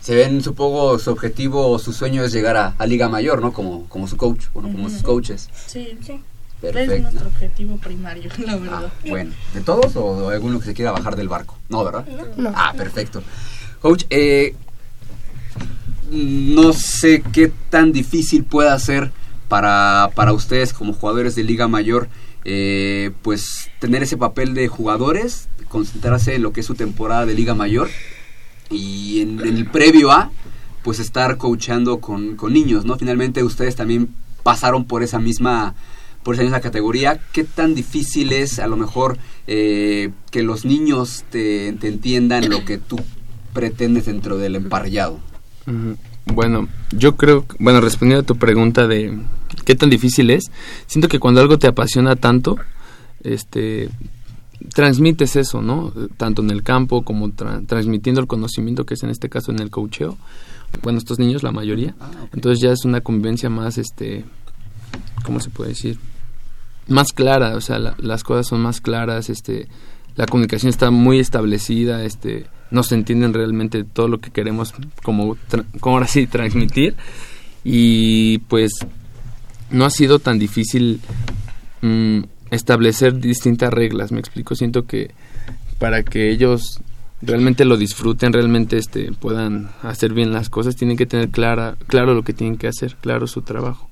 [0.00, 3.52] Se ven, supongo, su objetivo o su sueño es llegar a, a Liga Mayor, ¿no?
[3.52, 5.48] Como, como su coach, bueno, como sus coaches.
[5.66, 6.20] Sí, sí.
[6.60, 6.94] Perfecto.
[6.94, 8.92] Es nuestro objetivo primario, la verdad.
[9.08, 11.56] Bueno, ¿de todos o de alguno que se quiera bajar del barco?
[11.68, 12.06] No, ¿verdad?
[12.36, 12.52] No.
[12.54, 13.22] Ah, perfecto.
[13.80, 14.54] Coach, eh,
[16.10, 19.10] no sé qué tan difícil pueda ser
[19.54, 22.08] para, para ustedes como jugadores de Liga Mayor,
[22.44, 27.34] eh, pues tener ese papel de jugadores, concentrarse en lo que es su temporada de
[27.34, 27.88] Liga Mayor
[28.68, 30.32] y en, el previo a,
[30.82, 32.98] pues estar coachando con, con niños, ¿no?
[32.98, 34.08] Finalmente ustedes también
[34.42, 35.76] pasaron por esa misma
[36.24, 41.22] por esa misma categoría, ¿qué tan difícil es a lo mejor eh, que los niños
[41.30, 42.98] te, te entiendan lo que tú
[43.52, 45.20] pretendes dentro del emparrillado?
[45.68, 45.96] Ujú.
[46.26, 49.16] Bueno, yo creo, bueno, respondiendo a tu pregunta de
[49.64, 50.44] qué tan difícil es,
[50.86, 52.56] siento que cuando algo te apasiona tanto,
[53.22, 53.88] este,
[54.74, 55.92] transmites eso, ¿no?
[56.16, 59.60] Tanto en el campo como tra- transmitiendo el conocimiento que es en este caso en
[59.60, 60.16] el coacheo.
[60.82, 61.94] Bueno, estos niños, la mayoría.
[62.32, 64.24] Entonces ya es una convivencia más, este,
[65.24, 65.98] ¿cómo se puede decir?
[66.88, 69.68] Más clara, o sea, la- las cosas son más claras, este,
[70.16, 75.36] la comunicación está muy establecida, este, no se entienden realmente todo lo que queremos como,
[75.80, 76.96] como ahora sí transmitir
[77.64, 78.72] y pues
[79.70, 81.00] no ha sido tan difícil
[81.82, 85.10] mm, establecer distintas reglas, me explico, siento que
[85.78, 86.80] para que ellos
[87.22, 92.14] realmente lo disfruten, realmente este puedan hacer bien las cosas, tienen que tener clara, claro
[92.14, 93.88] lo que tienen que hacer, claro su trabajo.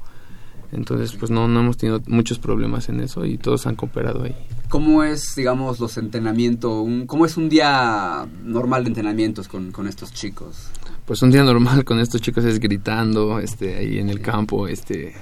[0.73, 4.35] Entonces, pues no, no hemos tenido muchos problemas en eso y todos han cooperado ahí.
[4.71, 6.73] ¿Cómo es, digamos, los entrenamientos?
[6.73, 10.71] Un, ¿Cómo es un día normal de entrenamientos con, con estos chicos?
[11.05, 15.15] Pues un día normal con estos chicos es gritando, este, ahí en el campo, este,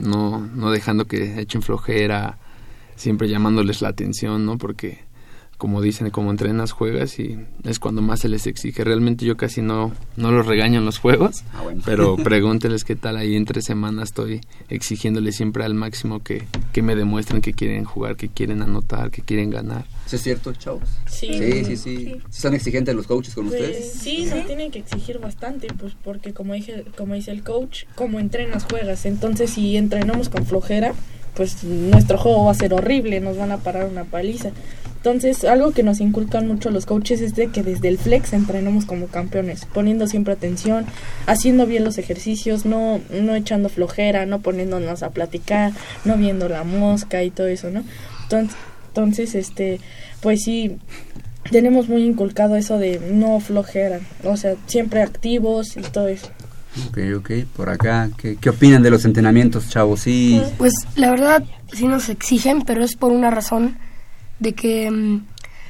[0.00, 2.38] no, no dejando que echen flojera,
[2.96, 4.58] siempre llamándoles la atención, ¿no?
[4.58, 5.04] Porque
[5.60, 8.82] como dicen, como entrenas, juegas y es cuando más se les exige.
[8.82, 11.82] Realmente yo casi no, no los regaño en los juegos, Ah, bueno.
[11.84, 14.40] pero pregúnteles qué tal ahí entre semanas estoy
[14.70, 19.20] exigiéndoles siempre al máximo que, que me demuestren que quieren jugar, que quieren anotar, que
[19.20, 19.84] quieren ganar.
[20.06, 20.88] ¿Eso es cierto, chavos?
[21.06, 21.28] Sí.
[21.34, 21.96] Sí, sí, sí.
[22.06, 23.92] ¿Sí ¿Son exigentes los coaches con Pues ustedes?
[23.92, 28.18] sí, nos tienen que exigir bastante, pues porque como dije, como dice el coach, como
[28.18, 29.04] entrenas juegas.
[29.04, 30.94] Entonces si entrenamos con flojera,
[31.34, 34.50] pues nuestro juego va a ser horrible, nos van a parar una paliza.
[35.00, 38.84] Entonces, algo que nos inculcan mucho los coaches es de que desde el flex entrenamos
[38.84, 40.84] como campeones, poniendo siempre atención,
[41.26, 45.72] haciendo bien los ejercicios, no, no echando flojera, no poniéndonos a platicar,
[46.04, 47.82] no viendo la mosca y todo eso, ¿no?
[48.24, 48.56] Entonces,
[48.88, 49.80] entonces este,
[50.20, 50.76] pues sí,
[51.50, 56.28] tenemos muy inculcado eso de no flojera, o sea, siempre activos y todo eso.
[56.88, 57.30] Ok, ok.
[57.56, 60.00] Por acá, ¿qué, qué opinan de los entrenamientos, chavos?
[60.00, 60.40] Sí.
[60.58, 63.78] Pues la verdad sí nos exigen, pero es por una razón
[64.38, 65.24] de que mm,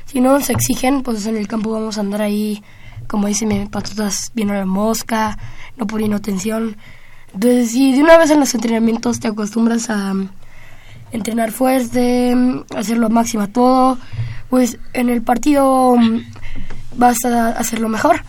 [0.06, 2.62] si no nos exigen, pues en el campo vamos a andar ahí,
[3.06, 5.38] como dice mi patatas, viendo la mosca,
[5.76, 6.76] no poniendo atención.
[7.32, 10.28] Entonces, si de una vez en los entrenamientos te acostumbras a mm,
[11.12, 13.98] entrenar fuerte, mm, hacerlo máxima todo,
[14.48, 16.20] pues en el partido mm,
[16.96, 18.22] vas a hacerlo mejor.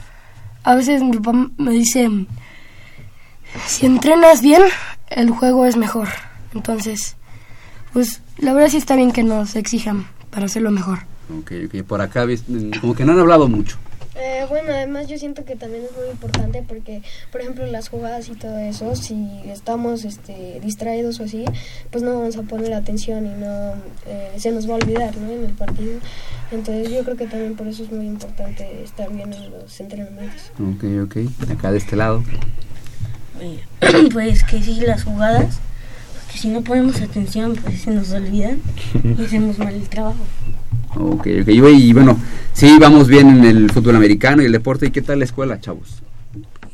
[0.64, 2.08] A veces mi papá me dice,
[3.66, 4.62] si entrenas bien,
[5.10, 6.08] el juego es mejor.
[6.54, 7.16] Entonces,
[7.94, 11.00] pues la verdad sí está bien que nos exijan para hacerlo mejor.
[11.40, 11.84] Ok, ok.
[11.84, 12.26] Por acá,
[12.82, 13.78] como que no han hablado mucho.
[14.16, 18.28] Eh, bueno, además yo siento que también es muy importante porque, por ejemplo, las jugadas
[18.28, 21.46] y todo eso, si estamos este, distraídos o así,
[21.90, 23.74] pues no vamos a poner atención y no
[24.06, 25.32] eh, se nos va a olvidar ¿no?
[25.32, 25.94] en el partido.
[26.52, 30.52] Entonces yo creo que también por eso es muy importante estar bien en los entrenamientos.
[30.60, 31.50] Ok, ok.
[31.50, 32.22] Acá de este lado.
[34.14, 35.60] pues que sí, las jugadas,
[36.26, 38.60] porque si no ponemos atención, pues se nos olvidan
[39.18, 40.24] y hacemos mal el trabajo.
[40.96, 41.48] Ok, ok.
[41.48, 42.20] Y, bueno,
[42.54, 44.88] sí, vamos bien en el fútbol americano y el deporte.
[44.88, 46.02] ¿Y qué tal la escuela, chavos?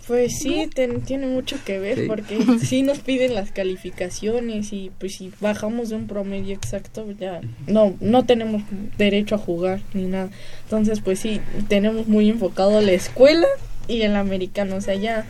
[0.07, 2.03] Pues sí, ten- tiene mucho que ver Sí.
[2.07, 7.41] porque sí nos piden las calificaciones y pues si bajamos de un promedio exacto ya
[7.67, 8.61] no no tenemos
[8.97, 10.29] derecho a jugar ni nada.
[10.63, 13.47] Entonces pues sí, tenemos muy enfocado la escuela
[13.89, 15.25] y el americano, o sea, ya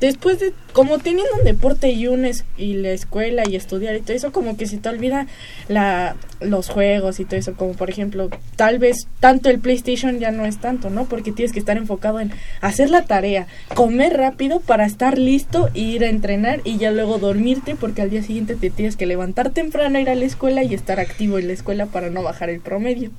[0.00, 4.00] después de como teniendo un deporte y un es- y la escuela y estudiar y
[4.00, 5.26] todo eso como que se te olvida
[5.68, 10.30] la los juegos y todo eso como por ejemplo tal vez tanto el PlayStation ya
[10.30, 12.30] no es tanto no porque tienes que estar enfocado en
[12.60, 17.18] hacer la tarea comer rápido para estar listo e ir a entrenar y ya luego
[17.18, 20.74] dormirte porque al día siguiente te tienes que levantar temprano ir a la escuela y
[20.74, 23.10] estar activo en la escuela para no bajar el promedio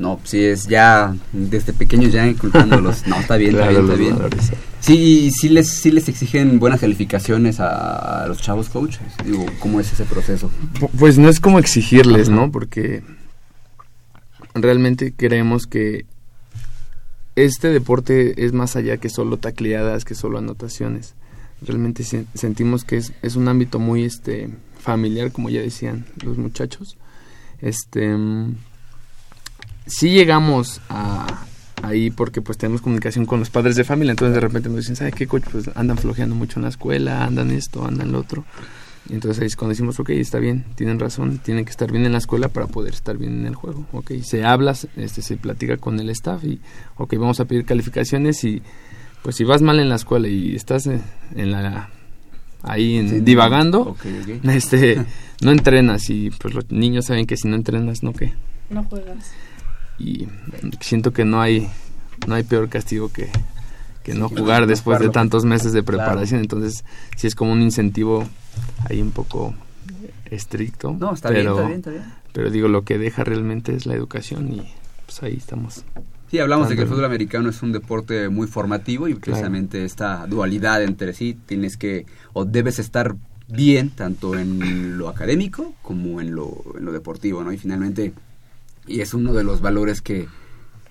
[0.00, 3.06] No, sí, es ya desde pequeños ya inculcándolos.
[3.06, 4.42] No, está bien, Claro, está bien, está bien.
[4.80, 9.02] Sí, sí les, sí les exigen buenas calificaciones a, a los chavos coaches.
[9.26, 10.50] Digo, ¿cómo es ese proceso?
[10.80, 12.36] Pu- Pues no es como exigirles, Ajá.
[12.36, 12.50] ¿no?
[12.50, 13.02] Porque
[14.54, 16.06] realmente creemos que
[17.36, 21.14] este deporte es más allá que solo tacleadas, que solo anotaciones.
[21.62, 24.48] Realmente sen- sentimos que es, es un ámbito muy este
[24.78, 26.96] familiar, como ya decían los muchachos.
[27.60, 28.54] Este mm,
[29.90, 31.44] sí llegamos a
[31.82, 34.96] ahí porque pues tenemos comunicación con los padres de familia, entonces de repente nos dicen,
[34.96, 35.44] ¿sabe qué coach?
[35.50, 38.44] Pues andan flojeando mucho en la escuela, andan esto, andan lo otro.
[39.08, 42.04] Y entonces ahí es cuando decimos, ok, está bien, tienen razón, tienen que estar bien
[42.04, 43.86] en la escuela para poder estar bien en el juego.
[43.92, 46.60] Ok, se habla, este, se platica con el staff y,
[46.98, 48.62] ok, vamos a pedir calificaciones y
[49.22, 51.02] pues si vas mal en la escuela y estás en
[51.50, 51.88] la
[52.62, 54.44] ahí en- Sí, divagando, ok, ok.
[54.50, 55.02] este,
[55.42, 58.34] no entrenas y pues los niños saben que si no entrenas, no que
[58.68, 59.32] no juegas
[60.00, 60.28] y
[60.80, 61.68] siento que no hay
[62.26, 63.28] no hay peor castigo que,
[64.02, 66.40] que no jugar después de tantos meses de preparación.
[66.40, 66.84] Entonces
[67.16, 68.26] sí es como un incentivo
[68.88, 69.54] ahí un poco
[70.30, 72.04] estricto No, está pero, bien, está bien, está bien.
[72.32, 74.72] pero digo lo que deja realmente es la educación y
[75.06, 75.84] pues ahí estamos
[76.30, 80.24] Sí, hablamos de que el fútbol americano es un deporte muy formativo y precisamente esta
[80.28, 83.16] dualidad entre sí tienes que o debes estar
[83.48, 87.50] bien tanto en lo académico como en lo, en lo deportivo, ¿no?
[87.52, 88.12] Y finalmente,
[88.90, 90.26] y es uno de los valores que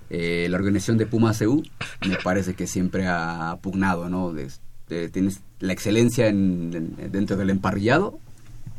[0.10, 1.64] eh, la organización de Puma CU
[2.08, 4.34] me parece que siempre ha pugnado, ¿no?
[4.34, 4.48] De-
[4.88, 8.18] de- tienes la excelencia en- en- dentro del emparrillado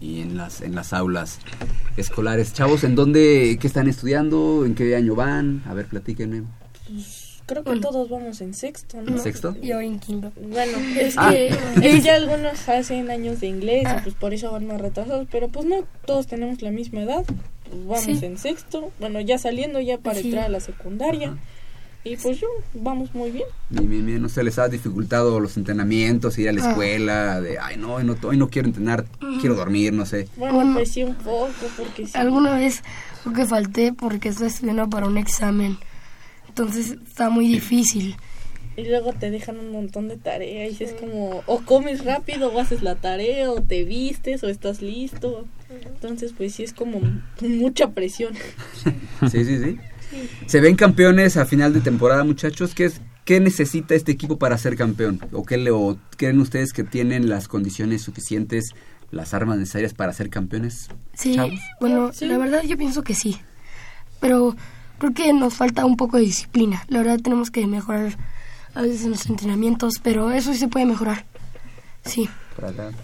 [0.01, 1.39] y en las en las aulas
[1.97, 2.53] escolares.
[2.53, 4.65] Chavos, ¿en dónde, qué están estudiando?
[4.65, 5.63] ¿En qué año van?
[5.67, 6.43] A ver, platíquenme.
[6.89, 9.09] Pues, creo que todos vamos en sexto, ¿no?
[9.13, 9.55] ¿En sexto?
[9.63, 10.33] Y ahora en quinto.
[10.41, 11.31] Bueno, es Ah.
[11.31, 11.49] que
[11.83, 15.49] es que algunos hacen años de inglés y pues por eso van más retrasados, pero
[15.49, 17.25] pues no, todos tenemos la misma edad.
[17.87, 18.19] Vamos Sí.
[18.23, 20.29] en sexto, bueno, ya saliendo ya para Sí.
[20.29, 21.37] entrar a la secundaria.
[22.03, 23.45] Y pues yo, vamos muy bien.
[23.69, 24.23] Bien, bien, bien.
[24.23, 26.71] ¿No se les ha dificultado los entrenamientos, ir a la Ah.
[26.71, 27.41] escuela?
[27.43, 29.05] De, ay, no, hoy no, hoy no quiero entrenar,
[29.41, 30.27] quiero dormir, no sé.
[30.37, 32.13] Bueno, Bueno, pues sí, un poco, porque sí.
[32.15, 32.83] Alguna vez
[33.23, 35.77] creo que falté porque estoy estudiando para un examen.
[36.49, 38.17] Entonces está muy difícil.
[38.77, 42.59] Y luego te dejan un montón de tareas y es como, o comes rápido o
[42.61, 45.45] haces la tarea, o te vistes, o estás listo.
[45.87, 47.01] Entonces, pues sí es como
[47.41, 48.35] mucha presión.
[49.31, 49.79] Sí, sí, sí.
[50.47, 52.75] ¿Se ven campeones a final de temporada, muchachos?
[52.75, 55.21] ¿Qué, es, qué necesita este equipo para ser campeón?
[55.33, 58.71] ¿O qué le, o creen ustedes que tienen las condiciones suficientes,
[59.11, 60.89] las armas necesarias para ser campeones?
[61.15, 61.61] Sí, chavos?
[61.81, 63.37] bueno, la verdad yo pienso que sí.
[64.21, 64.57] Pero
[64.99, 66.85] creo que nos falta un poco de disciplina.
[66.89, 68.17] La verdad tenemos que mejorar
[68.75, 71.25] a veces en los entrenamientos, pero eso sí se puede mejorar.
[72.05, 72.29] Sí.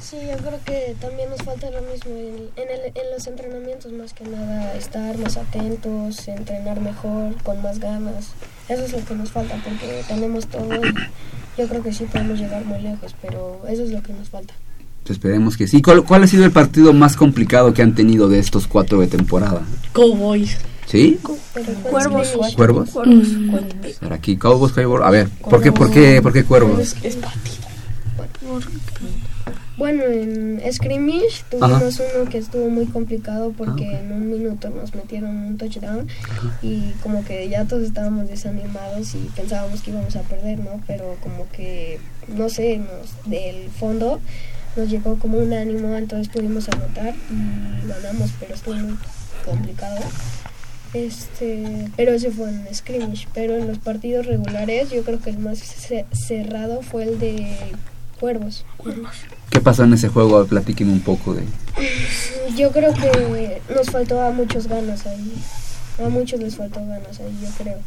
[0.01, 3.93] Sí, yo creo que también nos falta lo mismo en, en, el- en los entrenamientos,
[3.93, 8.33] más que nada, estar más atentos, entrenar mejor, con más ganas.
[8.69, 12.39] Eso es lo que nos falta, porque tenemos todo y yo creo que sí podemos
[12.39, 14.53] llegar muy lejos, pero eso es lo que nos falta.
[15.05, 15.81] Pues esperemos que sí.
[15.81, 19.07] ¿Cuál, cuál ha sido el partido más complicado que han tenido de estos cuatro de
[19.07, 19.63] temporada?
[19.93, 20.59] Cowboys.
[20.87, 21.19] ¿Sí?
[21.91, 22.29] Cuervos.
[22.57, 22.95] ¿Cuervos?
[22.95, 23.55] Mm.
[23.55, 23.61] A
[24.09, 25.03] ver, aquí, Cowboys, Cowboys.
[25.05, 26.97] A ver, ¿por qué, por qué, por qué Cuervos?
[27.03, 27.57] Es partido.
[29.77, 35.37] Bueno, en Scrimmage tuvimos uno que estuvo muy complicado porque en un minuto nos metieron
[35.37, 36.09] un touchdown
[36.63, 40.81] y como que ya todos estábamos desanimados y pensábamos que íbamos a perder, ¿no?
[40.87, 41.99] Pero como que,
[42.29, 44.19] no sé, nos, del fondo
[44.77, 48.97] nos llegó como un ánimo, entonces pudimos anotar y ganamos, pero estuvo muy
[49.45, 49.99] complicado.
[50.95, 55.39] Este, pero ese fue en scrimmage, pero en los partidos regulares yo creo que el
[55.39, 57.47] más ce- cerrado fue el de
[58.19, 58.65] Cuervos.
[59.51, 60.45] ¿Qué pasó en ese juego?
[60.47, 61.43] Platíqueme un poco de...
[62.57, 65.33] Yo creo que nos faltó a muchos ganas ahí.
[66.05, 67.79] A muchos les faltó ganas ahí, yo creo.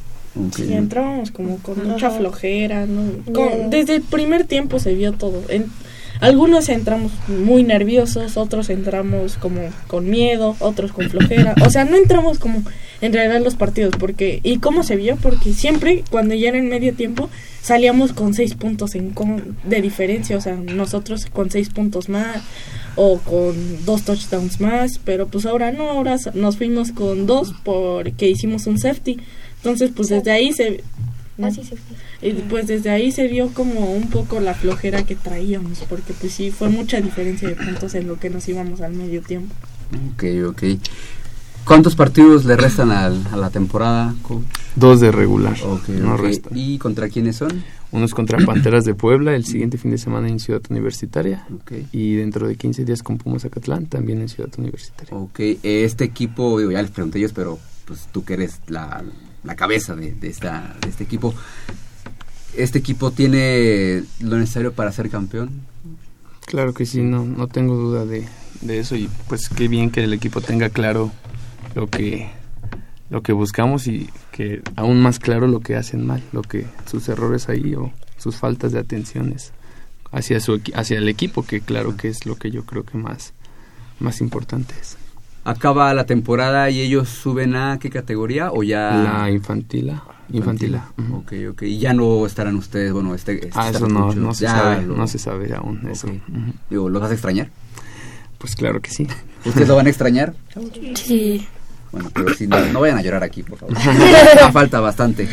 [0.48, 0.60] Ok.
[0.60, 2.18] Y entrábamos como con mucha Ajá.
[2.18, 3.34] flojera, ¿no?
[3.34, 5.42] Con- desde el primer tiempo se vio todo.
[5.50, 5.66] En,
[6.22, 11.56] algunos entramos muy nerviosos, otros entramos como con miedo, otros con flojera.
[11.66, 12.64] O sea, no entramos como
[13.02, 15.16] en realidad los partidos, porque ¿y cómo se vio?
[15.16, 17.30] Porque siempre cuando ya era en medio tiempo
[17.62, 22.38] salíamos con seis puntos en con- de diferencia, o sea, nosotros con seis puntos más
[22.96, 28.30] o con dos touchdowns más, pero pues ahora no, ahora nos fuimos con dos porque
[28.30, 29.18] hicimos un safety.
[29.58, 30.84] Entonces, pues desde ahí se
[31.42, 32.30] Así se fue.
[32.30, 36.34] y pues desde ahí se vio como un poco la flojera que traíamos, porque pues
[36.34, 39.54] sí, fue mucha diferencia de puntos en lo que nos íbamos al medio tiempo.
[40.14, 40.64] Ok, ok.
[41.70, 44.16] ¿Cuántos partidos le restan al- a la temporada?
[44.24, 44.42] coach?
[44.76, 45.56] Dos de regular.
[45.88, 46.50] No resta.
[46.56, 47.64] ¿Y contra quiénes son?
[47.92, 51.46] Unos contra Panteras de Puebla el siguiente fin de semana en Ciudad Universitaria.
[51.92, 55.16] Y dentro de 15 días con Pumas Zacatlán también en Ciudad Universitaria.
[55.16, 59.04] Ok, este equipo, digo, ya les pregunté ellos, pero pues tú que eres la,
[59.44, 61.36] la cabeza de, de esta, de este equipo,
[62.58, 65.52] ¿este equipo tiene lo necesario para ser campeón?
[66.48, 68.28] Claro que sí, no, no tengo duda de,
[68.62, 71.12] de eso y pues qué bien que el equipo tenga claro
[71.76, 72.30] lo que
[73.10, 77.10] lo que buscamos y que aún más claro lo que hacen mal, lo que sus
[77.10, 79.52] errores ahí o sus faltas de atenciones
[80.12, 82.98] hacia su equi- hacia el equipo, que claro que es lo que yo creo que
[82.98, 83.34] más
[84.00, 84.98] más importante es.
[85.44, 88.92] ¿Acaba la temporada y ellos suben a qué categoría o ya?
[89.22, 90.92] La infantil A, infantil A.
[90.98, 91.16] Ujú.
[91.18, 91.62] Ok, ok.
[91.64, 93.34] Y ya no estarán ustedes, bueno, este...
[93.48, 96.08] este Ah, eso no, no se ya sabe, lo- no se sabe aún eso.
[96.70, 97.50] Digo, ¿los vas a extrañar?
[98.38, 99.08] Pues claro que sí.
[99.46, 100.34] ¿Ustedes lo van a extrañar?
[100.96, 101.48] Sí.
[101.92, 103.76] Bueno, pero si no, no vayan a llorar aquí, por favor.
[104.54, 105.28] Falta bastante.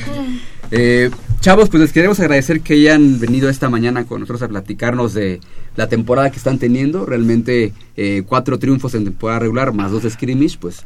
[0.70, 5.14] Eh, chavos, pues les queremos agradecer que hayan venido esta mañana con nosotros a platicarnos
[5.14, 5.40] de
[5.76, 7.04] la temporada que están teniendo.
[7.04, 10.84] Realmente eh, cuatro triunfos en temporada regular más dos scrimmage, pues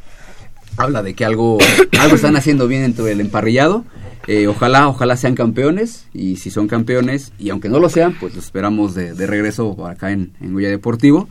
[0.77, 1.57] habla de que algo,
[1.99, 3.85] algo están haciendo bien dentro del emparrillado.
[4.27, 8.35] Eh, ojalá, ojalá sean campeones y si son campeones y aunque no lo sean, pues
[8.35, 11.27] los esperamos de, de regreso acá en, en Goya Deportivo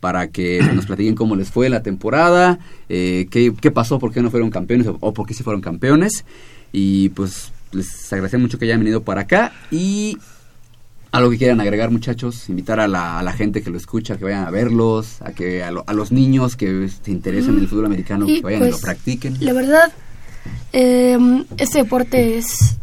[0.00, 4.20] para que nos platiquen cómo les fue la temporada, eh, qué, qué pasó, por qué
[4.22, 6.24] no fueron campeones o, o por qué sí fueron campeones.
[6.72, 10.16] Y pues les agradecemos mucho que hayan venido para acá y
[11.12, 14.24] algo que quieran agregar muchachos, invitar a la, a la gente que lo escucha, que
[14.24, 17.68] vayan a verlos, a que a, lo- a los niños que se interesen en el
[17.68, 19.36] fútbol americano, que vayan y lo pues, practiquen.
[19.40, 19.92] La verdad,
[20.72, 21.16] eh,
[21.56, 22.76] este deporte es,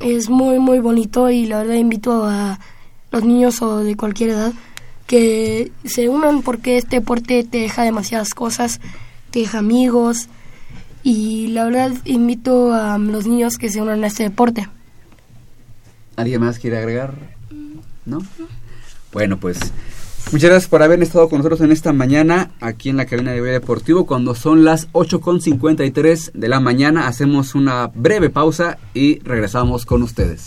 [0.00, 2.58] es muy, muy bonito y la verdad invito a
[3.12, 4.52] los niños o de cualquier edad
[5.06, 8.80] que se unan porque este deporte te deja demasiadas cosas,
[9.30, 10.28] te deja amigos
[11.02, 14.68] y la verdad invito a los niños que se unan a este deporte.
[16.16, 17.14] ¿Alguien más quiere agregar?
[18.04, 18.18] ¿No?
[19.12, 19.58] Bueno, pues
[20.32, 23.38] Muchas gracias por haber estado con nosotros en esta mañana aquí en la cabina de
[23.38, 24.06] Goya Deportivo.
[24.06, 30.46] Cuando son las 8.53 de la mañana hacemos una breve pausa y regresamos con ustedes.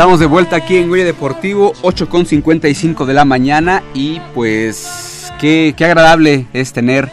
[0.00, 5.84] Estamos de vuelta aquí en Goya Deportivo, 8.55 de la mañana y pues qué, qué
[5.84, 7.10] agradable es tener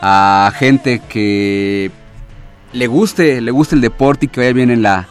[0.00, 1.90] a gente que
[2.72, 5.08] le guste, le guste el deporte y que vaya bien en la,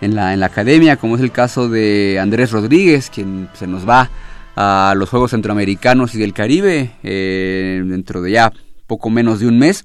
[0.00, 3.88] en la, en la academia, como es el caso de Andrés Rodríguez, quien se nos
[3.88, 4.10] va
[4.56, 8.52] a los Juegos Centroamericanos y del Caribe eh, dentro de ya
[8.88, 9.84] poco menos de un mes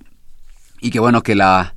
[0.81, 1.75] y que bueno que la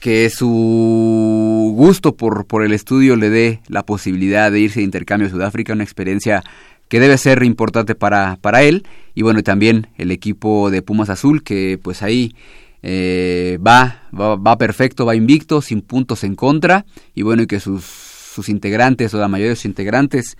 [0.00, 5.28] que su gusto por, por el estudio le dé la posibilidad de irse de intercambio
[5.28, 6.44] a Sudáfrica, una experiencia
[6.88, 8.86] que debe ser importante para, para él.
[9.14, 12.34] Y bueno también el equipo de Pumas Azul que pues ahí
[12.82, 16.86] eh, va, va, va perfecto, va invicto, sin puntos en contra.
[17.14, 20.36] Y bueno y que sus, sus integrantes o la mayoría de sus integrantes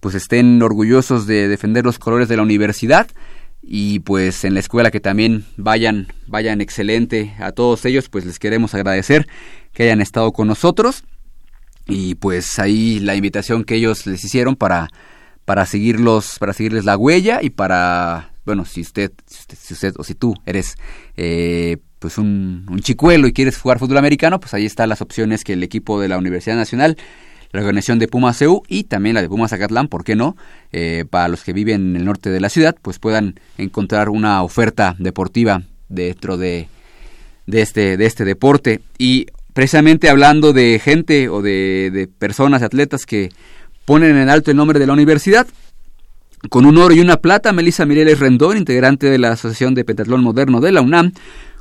[0.00, 3.08] pues estén orgullosos de defender los colores de la universidad
[3.70, 8.38] y pues en la escuela que también vayan vayan excelente a todos ellos pues les
[8.38, 9.28] queremos agradecer
[9.74, 11.04] que hayan estado con nosotros.
[11.86, 14.88] Y pues ahí la invitación que ellos les hicieron para
[15.44, 19.94] para seguirlos para seguirles la huella y para bueno si usted si usted, si usted
[19.98, 20.76] o si tú eres
[21.18, 25.44] eh, pues un, un chicuelo y quieres jugar fútbol americano pues ahí están las opciones
[25.44, 26.96] que el equipo de la Universidad Nacional
[27.52, 30.36] la organización de Pumas CEU y también la de Pumas Zacatlán, ¿por qué no?
[30.72, 34.42] Eh, para los que viven en el norte de la ciudad, pues puedan encontrar una
[34.42, 36.68] oferta deportiva dentro de,
[37.46, 38.80] de, este, de este deporte.
[38.98, 43.30] Y precisamente hablando de gente o de, de personas, atletas que
[43.84, 45.46] ponen en alto el nombre de la universidad,
[46.50, 50.22] con un oro y una plata, Melissa Mireles Rendón, integrante de la Asociación de Pentatlón
[50.22, 51.12] Moderno de la UNAM,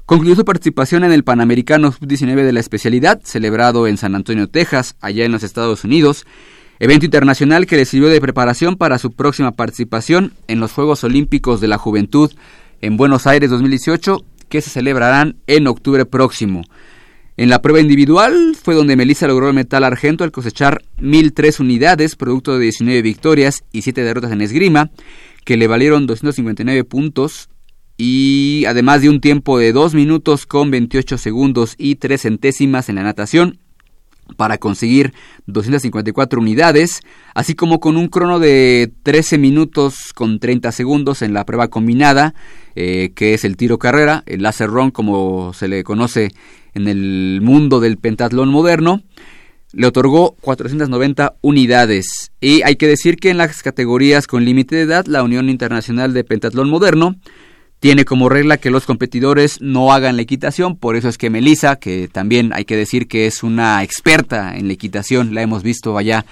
[0.08, 4.96] Concluyó su participación en el Panamericano Sub-19 de la especialidad, celebrado en San Antonio, Texas,
[5.02, 6.26] allá en los Estados Unidos,
[6.80, 11.60] evento internacional que le sirvió de preparación para su próxima participación en los Juegos Olímpicos
[11.60, 12.32] de la Juventud
[12.80, 16.64] en Buenos Aires 2018, que se celebrarán en octubre próximo.
[17.36, 22.16] En la prueba individual fue donde Melissa logró el metal argento al cosechar 1003 unidades,
[22.16, 24.90] producto de 19 victorias y 7 derrotas en esgrima,
[25.44, 27.50] que le valieron 259 puntos
[27.98, 32.96] y además de un tiempo de 2 minutos con 28 segundos y 3 centésimas en
[32.96, 33.60] la natación
[34.36, 35.14] para conseguir
[35.48, 37.02] 254 unidades,
[37.34, 42.36] así como con un crono de 13 minutos con 30 segundos en la prueba combinada,
[42.76, 46.32] eh, que es el tiro carrera, el láser run como se le conoce
[46.74, 49.02] en el mundo del pentatlón moderno,
[49.74, 52.32] le otorgó 490 unidades.
[52.40, 56.14] Y hay que decir que en las categorías con límite de edad, la Unión Internacional
[56.14, 57.16] de Pentatlón Moderno
[57.80, 61.76] tiene como regla que los competidores no hagan la equitación, por eso es que Melissa,
[61.76, 65.98] que también hay que decir que es una experta en la equitación, la hemos visto
[65.98, 66.26] allá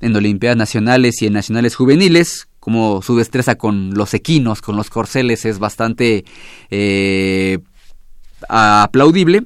[0.00, 4.90] en Olimpiadas Nacionales y en Nacionales Juveniles, como su destreza con los equinos, con los
[4.90, 6.24] corceles es bastante
[6.70, 7.58] eh,
[8.48, 9.44] aplaudible,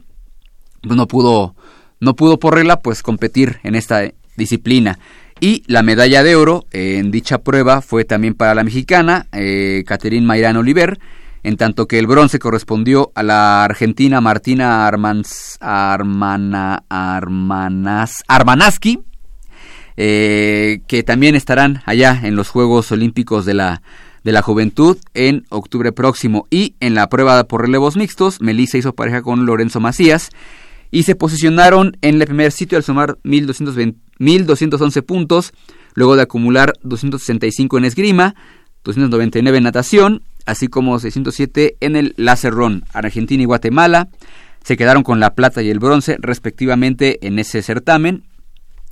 [0.83, 1.55] no pudo,
[2.01, 4.99] no pudo por regla pues competir en esta disciplina.
[5.41, 9.85] Y la medalla de oro en dicha prueba fue también para la mexicana, eh,
[10.23, 10.99] Mayrán Oliver,
[11.47, 15.57] en tanto que el bronce correspondió a la argentina Martina Armanas,
[18.27, 18.99] Armanaski,
[19.97, 23.81] eh, que también estarán allá en los Juegos Olímpicos de la,
[24.25, 26.49] de la Juventud en octubre próximo.
[26.51, 30.31] Y en la prueba por relevos mixtos, Melissa hizo pareja con Lorenzo Macías
[30.91, 35.53] y se posicionaron en el primer sitio al sumar 1.211 puntos,
[35.95, 38.35] luego de acumular 265 en esgrima,
[38.83, 42.85] 299 en natación, así como 607 en el láser run.
[42.93, 44.09] Argentina y Guatemala
[44.65, 48.25] se quedaron con la plata y el bronce respectivamente en ese certamen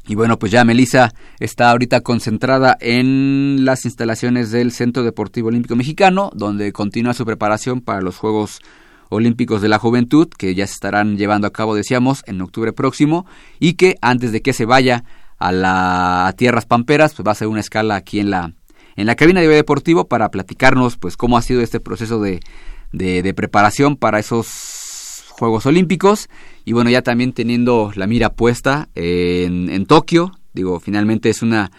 [0.07, 5.77] y bueno, pues ya Melissa está ahorita concentrada en las instalaciones del Centro Deportivo Olímpico
[5.77, 8.61] Mexicano, donde continúa su preparación para los Juegos
[9.09, 13.25] Olímpicos de la Juventud, que ya se estarán llevando a cabo, decíamos, en octubre próximo,
[13.59, 15.05] y que antes de que se vaya
[15.39, 18.53] a la a tierras pamperas, pues va a hacer una escala aquí en la
[18.97, 22.41] en la cabina de deportivo para platicarnos, pues, cómo ha sido este proceso de,
[22.93, 26.29] de, preparación para esos Juegos Olímpicos.
[26.65, 31.71] Y bueno, ya también teniendo la mira puesta en, en Tokio, digo, finalmente es una,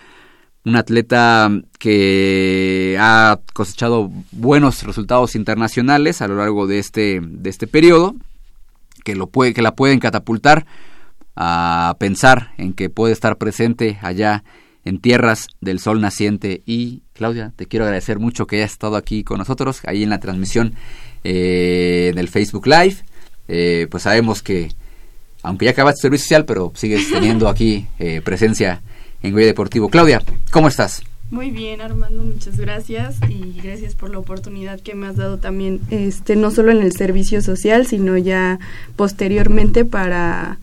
[0.66, 1.50] una atleta
[1.80, 8.16] que ha cosechado buenos resultados internacionales a lo largo de este, de este periodo,
[9.04, 10.66] que, lo puede, que la pueden catapultar
[11.36, 14.44] a pensar en que puede estar presente allá
[14.86, 16.62] en tierras del sol naciente.
[16.66, 20.20] Y Claudia, te quiero agradecer mucho que hayas estado aquí con nosotros, ahí en la
[20.20, 20.76] transmisión
[21.24, 22.98] eh, del Facebook Live.
[23.48, 24.70] Eh, pues sabemos que,
[25.44, 28.82] aunque ya acabaste servicio social, pero sigues teniendo aquí eh, presencia
[29.22, 29.90] en Goya Deportivo.
[29.90, 30.22] Claudia,
[30.52, 31.02] ¿cómo estás?
[31.32, 35.82] Muy bien, Armando, muchas gracias y gracias por la oportunidad que me has dado también,
[35.90, 38.60] este, no solo en el servicio social, sino ya
[38.96, 40.60] posteriormente para,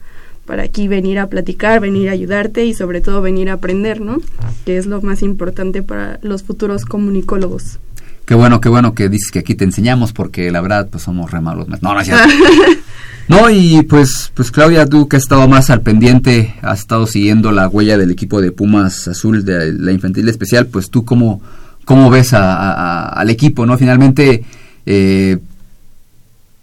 [0.53, 4.19] para aquí venir a platicar, venir a ayudarte y sobre todo venir a aprender, ¿no?
[4.67, 7.79] Que es lo más importante para los futuros comunicólogos.
[8.27, 11.31] Qué bueno, qué bueno que dices que aquí te enseñamos porque la verdad pues somos
[11.31, 11.69] re malos.
[11.69, 12.29] No, no es cierto.
[13.29, 17.51] No, y pues, pues Claudia, tú que has estado más al pendiente, has estado siguiendo
[17.51, 21.41] la huella del equipo de Pumas Azul de la infantil especial, pues tú cómo,
[21.87, 23.79] cómo ves a, a- al equipo, ¿no?
[23.79, 24.45] Finalmente,
[24.85, 25.39] eh,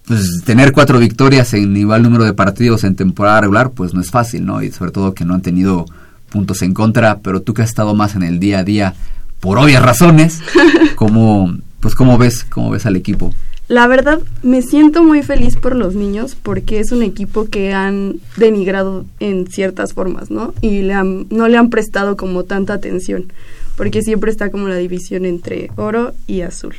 [0.09, 4.09] pues tener cuatro victorias en igual número de partidos en temporada regular, pues no es
[4.11, 4.61] fácil, ¿no?
[4.61, 5.85] Y sobre todo que no han tenido
[6.29, 8.95] puntos en contra, pero tú que has estado más en el día a día,
[9.39, 10.41] por obvias razones,
[10.95, 13.33] ¿cómo, pues cómo ves, cómo ves al equipo?
[13.67, 18.15] La verdad, me siento muy feliz por los niños porque es un equipo que han
[18.35, 20.55] denigrado en ciertas formas, ¿no?
[20.59, 23.31] Y le han- no le han prestado como tanta atención,
[23.77, 26.73] porque siempre está como la división entre oro y azul.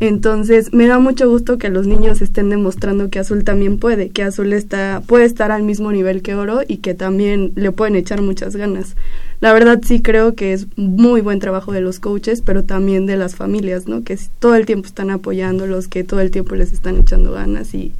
[0.00, 4.22] Entonces, me da mucho gusto que los niños estén demostrando que azul también puede, que
[4.22, 8.22] azul está puede estar al mismo nivel que oro y que también le pueden echar
[8.22, 8.96] muchas ganas.
[9.40, 13.18] La verdad sí creo que es muy buen trabajo de los coaches, pero también de
[13.18, 14.02] las familias, ¿no?
[14.02, 17.92] Que todo el tiempo están apoyándolos, que todo el tiempo les están echando ganas y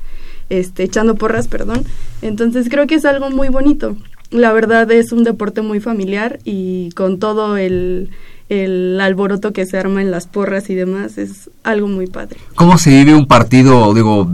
[0.49, 1.85] este echando porras, perdón.
[2.23, 3.97] Entonces creo que es algo muy bonito.
[4.31, 8.11] La verdad es un deporte muy familiar y con todo el
[8.51, 12.37] el alboroto que se arma en las porras y demás es algo muy padre.
[12.57, 14.29] ¿Cómo se vive un partido, digo,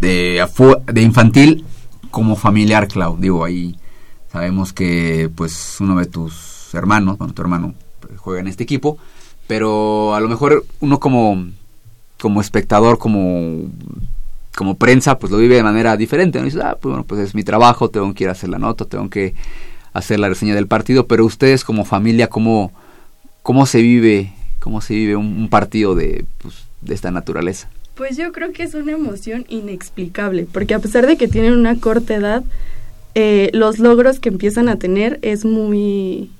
[0.00, 0.40] de,
[0.94, 1.64] infantil
[2.12, 3.18] como familiar, Clau?
[3.18, 3.76] Digo, ahí
[4.30, 8.98] sabemos que pues uno de tus hermanos, bueno, tu hermano pues, juega en este equipo,
[9.48, 11.44] pero a lo mejor uno como,
[12.20, 13.62] como espectador, como,
[14.54, 16.38] como prensa, pues lo vive de manera diferente.
[16.38, 16.44] ¿no?
[16.44, 18.84] Dices, ah, pues bueno, pues es mi trabajo, tengo que ir a hacer la nota,
[18.84, 19.34] tengo que
[19.92, 22.70] hacer la reseña del partido, pero ustedes como familia, ¿cómo,
[23.44, 27.70] cómo se vive, cómo se vive un, un partido de, pues, de esta naturaleza?
[27.94, 31.76] Pues yo creo que es una emoción inexplicable, porque a pesar de que tienen una
[31.76, 32.42] corta edad,
[33.14, 36.30] eh, los logros que empiezan a tener es muy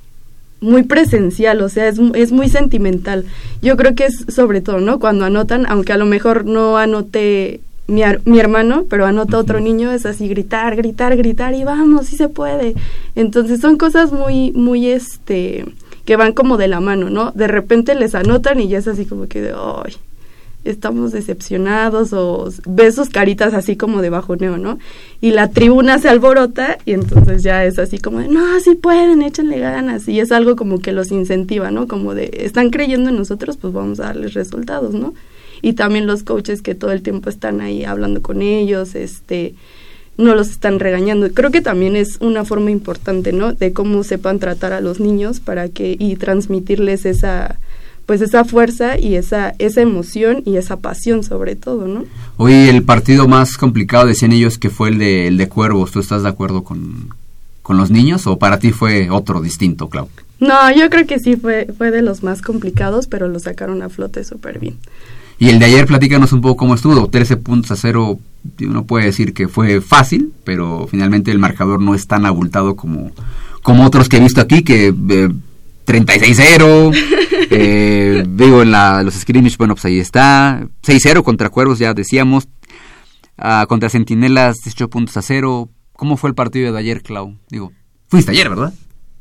[0.60, 3.26] muy presencial, o sea, es, es muy sentimental.
[3.60, 4.98] Yo creo que es sobre todo, ¿no?
[4.98, 9.60] Cuando anotan, aunque a lo mejor no anote mi, ar- mi hermano, pero anota otro
[9.60, 12.74] niño, es así gritar, gritar, gritar y vamos, sí se puede.
[13.14, 15.66] Entonces son cosas muy, muy, este,
[16.04, 17.32] que van como de la mano, ¿no?
[17.32, 19.94] De repente les anotan y ya es así como que de, ay,
[20.64, 24.78] estamos decepcionados o ves sus caritas así como de bajoneo, ¿no?
[25.20, 29.22] Y la tribuna se alborota y entonces ya es así como de, no, sí pueden,
[29.22, 30.08] échenle ganas.
[30.08, 31.86] Y es algo como que los incentiva, ¿no?
[31.86, 35.14] Como de, están creyendo en nosotros, pues vamos a darles resultados, ¿no?
[35.62, 39.54] Y también los coaches que todo el tiempo están ahí hablando con ellos, este,
[40.16, 41.30] no los están regañando.
[41.32, 43.52] Creo que también es una forma importante, ¿no?
[43.52, 47.58] De cómo sepan tratar a los niños para que, y transmitirles esa,
[48.06, 52.04] pues esa fuerza y esa, esa emoción y esa pasión sobre todo, ¿no?
[52.36, 55.90] Hoy el partido más complicado decían ellos que fue el de, el de Cuervos.
[55.90, 57.08] ¿Tú estás de acuerdo con,
[57.62, 60.08] con los niños o para ti fue otro distinto, Clau?
[60.40, 63.88] No, yo creo que sí fue, fue de los más complicados, pero lo sacaron a
[63.88, 64.76] flote súper bien.
[65.38, 67.08] Y el de ayer, platícanos un poco cómo estuvo.
[67.08, 68.18] 13 puntos a cero,
[68.60, 73.10] uno puede decir que fue fácil, pero finalmente el marcador no es tan abultado como,
[73.62, 75.28] como otros que he visto aquí, que eh,
[75.86, 76.96] 36-0.
[77.50, 80.66] eh, digo, en la, los scrimmage, bueno, pues ahí está.
[80.86, 82.48] 6-0 contra Cuervos, ya decíamos.
[83.36, 85.68] Ah, contra Centinelas, 18 puntos a cero.
[85.94, 87.36] ¿Cómo fue el partido de ayer, Clau?
[87.50, 87.72] Digo,
[88.08, 88.72] fuiste ayer, ¿verdad?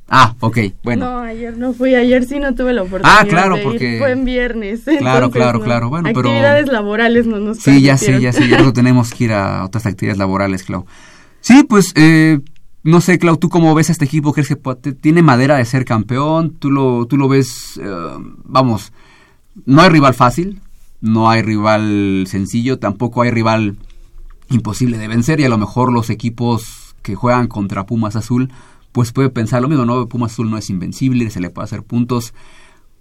[0.10, 1.06] Ah, ok, bueno.
[1.06, 3.20] No, ayer no fui, ayer sí no tuve la oportunidad.
[3.22, 3.68] Ah, claro, de ir.
[3.68, 4.82] porque- Fue en viernes.
[4.84, 5.66] Claro, entonces claro, no.
[5.66, 9.24] claro, bueno, pero- Actividades laborales no nos Sí, ya sé, ya sé, ya tenemos que
[9.26, 10.86] ir a otras actividades laborales, Clau.
[11.40, 12.40] Sí, pues, eh,
[12.84, 14.34] no sé, Clau, ¿tú cómo ves a este equipo?
[14.34, 16.52] ¿Crees que tiene madera de ser campeón?
[16.60, 17.90] ¿Tú lo, tú lo ves, eh,
[18.44, 18.92] vamos,
[19.66, 20.60] no hay rival fácil,
[21.02, 23.78] no hay rival sencillo, tampoco hay rival
[24.50, 28.52] imposible de vencer y a lo mejor los equipos que juegan contra Pumas Azul,
[28.94, 30.08] pues puede pensar lo mismo, ¿no?
[30.08, 32.34] Pumas Azul no es invencible, se le puede hacer puntos.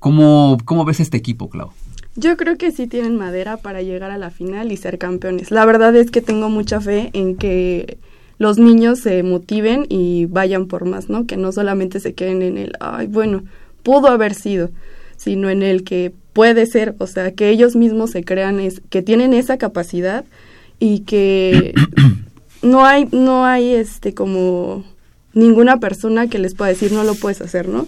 [0.00, 1.70] ¿Cómo, cómo ves este equipo, Clau?
[2.16, 5.50] Yo creo que sí tienen madera para llegar a la final y ser campeones.
[5.50, 7.98] La verdad es que tengo mucha fe en que
[8.38, 11.26] los niños se motiven y vayan por más, ¿no?
[11.26, 13.44] Que no solamente se queden en el, ay, bueno,
[13.82, 14.70] pudo haber sido,
[15.16, 19.02] sino en el que puede ser, o sea, que ellos mismos se crean es, que
[19.02, 20.24] tienen esa capacidad
[20.78, 21.74] y que
[22.62, 24.84] no hay no hay este como
[25.34, 27.86] ninguna persona que les pueda decir no lo puedes hacer, ¿no?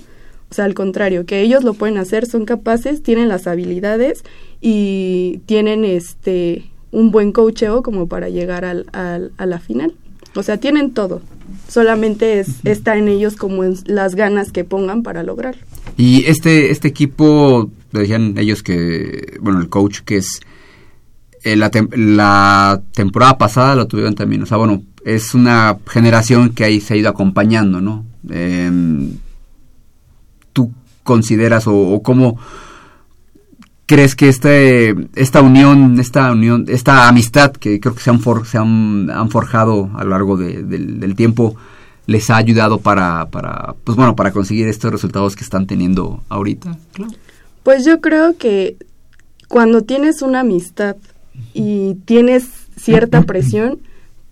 [0.50, 4.22] O sea, al contrario, que ellos lo pueden hacer, son capaces, tienen las habilidades
[4.60, 9.94] y tienen este un buen coacheo como para llegar al, al- a la final.
[10.36, 11.22] O sea, tienen todo.
[11.68, 15.60] Solamente es, está en ellos como en las ganas que pongan para lograrlo.
[15.96, 20.40] Y este, este equipo, decían ellos que, bueno, el coach que es,
[21.44, 26.50] eh, la, tem- la temporada pasada lo tuvieron también, o sea, bueno, es una generación
[26.50, 28.04] que ahí se ha ido acompañando, ¿no?
[28.30, 29.12] Em,
[30.52, 30.72] ¿Tú
[31.02, 32.38] consideras o, o cómo
[33.86, 38.46] crees que este, esta unión, esta unión, esta amistad que creo que se han, for-
[38.46, 41.54] se han, han forjado a lo largo de- del, del tiempo
[42.06, 46.76] les ha ayudado para, para, pues bueno, para conseguir estos resultados que están teniendo ahorita?
[47.62, 48.76] Pues yo creo que
[49.48, 50.96] cuando tienes una amistad
[51.52, 52.44] y tienes
[52.76, 53.78] cierta presión,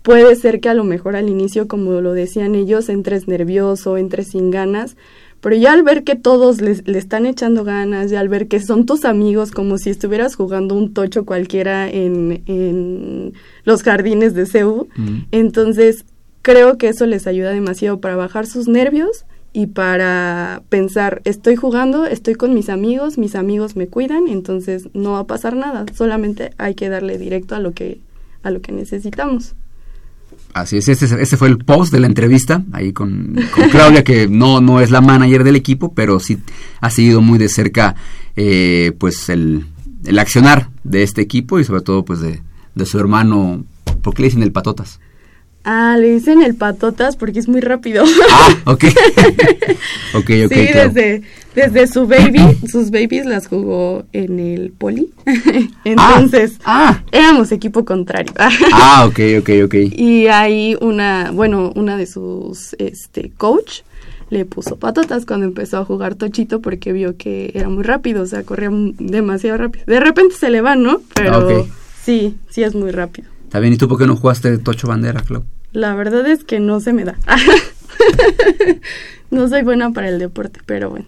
[0.01, 4.27] puede ser que a lo mejor al inicio, como lo decían ellos, entres nervioso, entres
[4.29, 4.97] sin ganas,
[5.39, 8.59] pero ya al ver que todos les- le están echando ganas, ya al ver que
[8.61, 13.33] son tus amigos, como si estuvieras jugando un tocho cualquiera en, en
[13.65, 14.87] los jardines de CEU,
[15.31, 16.05] entonces
[16.41, 22.05] creo que eso les ayuda demasiado para bajar sus nervios y para pensar, estoy jugando,
[22.07, 26.51] estoy con mis amigos, mis amigos me cuidan, entonces no va a pasar nada, solamente
[26.57, 27.99] hay que darle directo a lo que
[28.41, 29.55] a lo que necesitamos.
[30.53, 34.27] Así es, este, este fue el post de la entrevista ahí con, con Claudia, que
[34.27, 36.39] no, no es la manager del equipo, pero sí
[36.81, 37.95] ha seguido muy de cerca
[38.35, 39.65] eh, pues el,
[40.05, 42.41] el accionar de este equipo y sobre todo pues de,
[42.75, 43.63] de su hermano,
[44.01, 44.99] ¿por qué le dicen el patotas?
[45.65, 48.03] Ah, le dicen el patotas porque es muy rápido.
[48.29, 48.83] Ah, ok.
[50.13, 50.89] ok, ok, sí, claro.
[50.89, 51.21] desde,
[51.55, 55.09] desde su baby, sus babies las jugó en el poli.
[55.85, 56.59] Entonces,
[57.11, 58.33] éramos equipo contrario.
[58.37, 59.75] Ah, ok, ok, ok.
[59.91, 63.81] Y hay una, bueno, una de sus este coach
[64.29, 68.25] le puso patotas cuando empezó a jugar tochito porque vio que era muy rápido, o
[68.25, 69.85] sea, corría demasiado rápido.
[69.85, 71.01] De repente se le va, ¿no?
[71.13, 71.63] Pero Ah,
[72.03, 73.32] sí, sí es muy rápido.
[73.53, 75.43] Está bien, ¿y tú por qué no jugaste Tocho Bandera, Clau?
[75.73, 77.19] La verdad es que no se me da.
[79.29, 81.05] no soy buena para el deporte, pero bueno.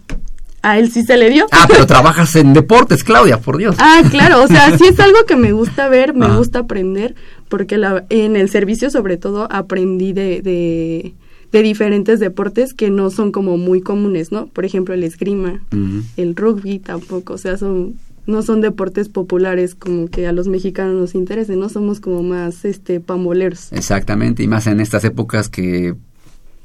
[0.62, 1.48] A él sí se le dio.
[1.52, 3.76] Ah, pero trabajas en deportes, Claudia, por Dios.
[3.80, 6.38] Ah, claro, o sea, sí es algo que me gusta ver, me Ajá.
[6.38, 7.16] gusta aprender,
[7.50, 11.16] porque la, en el servicio sobre todo aprendí de, de,
[11.52, 14.46] de diferentes deportes que no son como muy comunes, ¿no?
[14.46, 15.62] Por ejemplo, el esgrima,
[16.16, 17.96] el rugby tampoco, o sea, son
[18.28, 22.66] no son deportes populares como que a los mexicanos nos interesen, no somos como más
[22.66, 23.72] este pamboleros.
[23.72, 25.96] Exactamente, y más en estas épocas que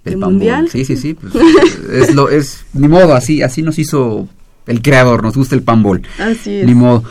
[0.04, 0.68] ¿El pambol- mundial?
[0.70, 1.34] Sí, sí, sí, pues,
[1.92, 4.28] es lo es ni modo, así así nos hizo
[4.66, 6.02] el creador, nos gusta el pambol.
[6.18, 6.66] Así es.
[6.66, 7.02] Ni modo.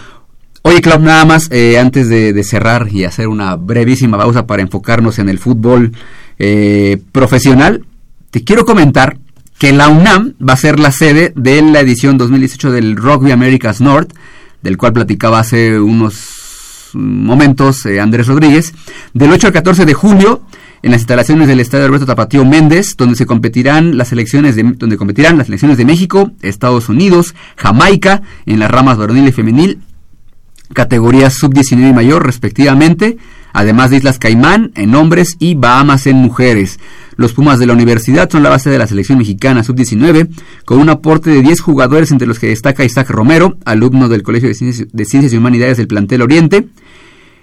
[0.62, 4.62] Oye, Clau, nada más, eh, antes de, de cerrar y hacer una brevísima pausa para
[4.62, 5.94] enfocarnos en el fútbol
[6.38, 7.86] eh, profesional,
[8.30, 9.18] te quiero comentar
[9.58, 13.82] que la UNAM va a ser la sede de la edición 2018 del Rugby Americas
[13.82, 14.14] North,
[14.62, 18.74] del cual platicaba hace unos momentos eh, Andrés Rodríguez,
[19.14, 20.42] del 8 al 14 de julio
[20.82, 24.98] en las instalaciones del Estadio Alberto Tapatío Méndez, donde se competirán las selecciones de, donde
[24.98, 29.82] competirán las selecciones de México, Estados Unidos, Jamaica, en las ramas varonil y femenil,
[30.74, 33.18] categorías sub-19 y mayor respectivamente.
[33.54, 36.80] Además de Islas Caimán en hombres y Bahamas en mujeres.
[37.16, 40.30] Los Pumas de la universidad son la base de la selección mexicana sub-19,
[40.66, 44.48] con un aporte de 10 jugadores entre los que destaca Isaac Romero, alumno del Colegio
[44.48, 46.68] de Ciencias, y Humanidades del plantel Oriente.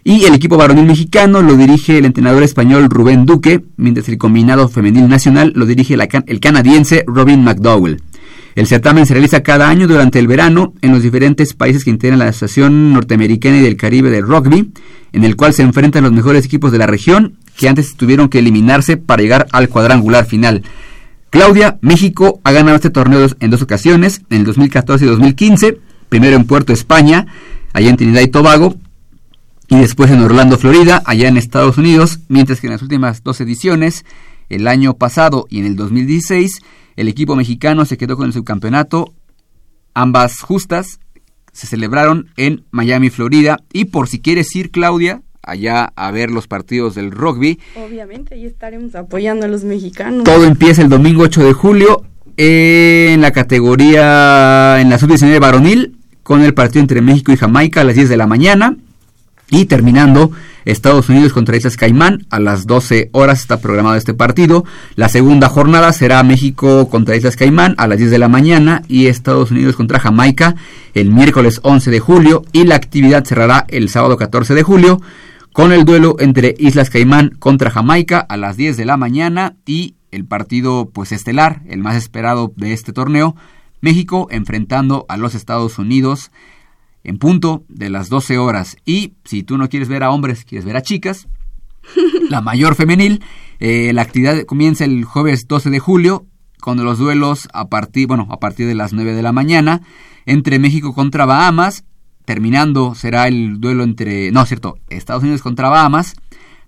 [0.02, 4.68] Y el equipo varonil mexicano lo dirige el entrenador español Rubén Duque, mientras el combinado
[4.68, 8.00] femenil nacional lo dirige el canadiense Robin McDowell.
[8.56, 12.18] El certamen se realiza cada año durante el verano en los diferentes países que integran
[12.18, 14.72] la Asociación Norteamericana y del Caribe de Rugby,
[15.12, 18.38] en el cual se enfrentan los mejores equipos de la región que antes tuvieron que
[18.38, 20.62] eliminarse para llegar al cuadrangular final.
[21.28, 25.78] Claudia, México ha ganado este torneo en dos ocasiones, en el 2014 y 2015,
[26.08, 27.26] primero en Puerto España,
[27.74, 28.74] allá en Trinidad y Tobago,
[29.68, 33.38] y después en Orlando, Florida, allá en Estados Unidos, mientras que en las últimas dos
[33.42, 34.06] ediciones,
[34.48, 36.60] el año pasado y en el 2016,
[36.96, 39.12] el equipo mexicano se quedó con el subcampeonato.
[39.94, 41.00] Ambas justas
[41.52, 43.58] se celebraron en Miami, Florida.
[43.72, 47.58] Y por si quieres ir, Claudia, allá a ver los partidos del rugby.
[47.76, 50.24] Obviamente, ahí estaremos apoyando a los mexicanos.
[50.24, 52.04] Todo empieza el domingo 8 de julio
[52.36, 57.84] en la categoría, en la sub-19 varonil, con el partido entre México y Jamaica a
[57.84, 58.76] las 10 de la mañana.
[59.48, 60.32] Y terminando,
[60.64, 64.64] Estados Unidos contra Islas Caimán, a las 12 horas está programado este partido.
[64.96, 69.06] La segunda jornada será México contra Islas Caimán a las 10 de la mañana y
[69.06, 70.56] Estados Unidos contra Jamaica
[70.94, 75.00] el miércoles 11 de julio y la actividad cerrará el sábado 14 de julio
[75.52, 79.94] con el duelo entre Islas Caimán contra Jamaica a las 10 de la mañana y
[80.10, 83.36] el partido pues estelar, el más esperado de este torneo,
[83.80, 86.30] México enfrentando a los Estados Unidos
[87.06, 88.76] en punto de las 12 horas.
[88.84, 91.28] Y si tú no quieres ver a hombres, quieres ver a chicas,
[92.30, 93.22] la mayor femenil,
[93.60, 96.26] eh, la actividad comienza el jueves 12 de julio
[96.60, 99.82] con los duelos a partir, bueno, a partir de las 9 de la mañana
[100.26, 101.84] entre México contra Bahamas.
[102.24, 106.14] Terminando será el duelo entre, no, cierto, Estados Unidos contra Bahamas.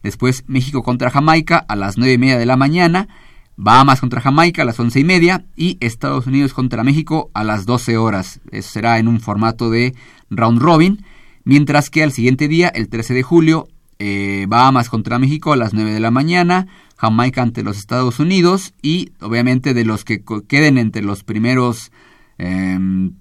[0.05, 3.09] Después México contra Jamaica a las 9 y media de la mañana.
[3.57, 7.66] Bahamas contra Jamaica a las once y media y Estados Unidos contra México a las
[7.66, 8.41] 12 horas.
[8.53, 9.97] Eso será en un formato de
[10.31, 11.05] round robin.
[11.45, 13.68] Mientras que al siguiente día, el 13 de julio,
[13.99, 16.66] eh, Bahamas contra México a las 9 de la mañana,
[16.97, 21.91] Jamaica ante los Estados Unidos y obviamente de los que queden entre los primeros
[22.39, 23.14] em,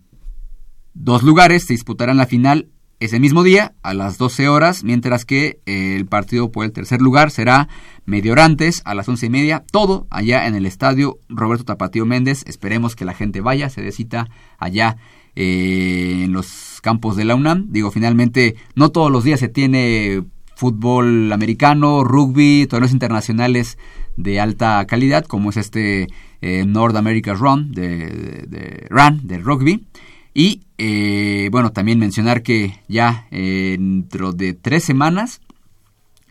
[0.93, 5.59] dos lugares se disputarán la final ese mismo día a las 12 horas, mientras que
[5.67, 7.67] eh, el partido por el tercer lugar será
[8.05, 12.43] medio orantes a las once y media, todo allá en el estadio Roberto Tapatío Méndez.
[12.47, 14.97] Esperemos que la gente vaya, se decita allá
[15.39, 17.67] eh, en los campos de la UNAM.
[17.69, 20.23] Digo, finalmente, no todos los días se tiene
[20.55, 23.77] fútbol americano, rugby, torneos internacionales
[24.15, 26.07] de alta calidad, como es este
[26.41, 29.85] eh, North America Run de, Run de rugby.
[30.33, 35.41] Y eh, bueno, también mencionar que ya dentro de tres semanas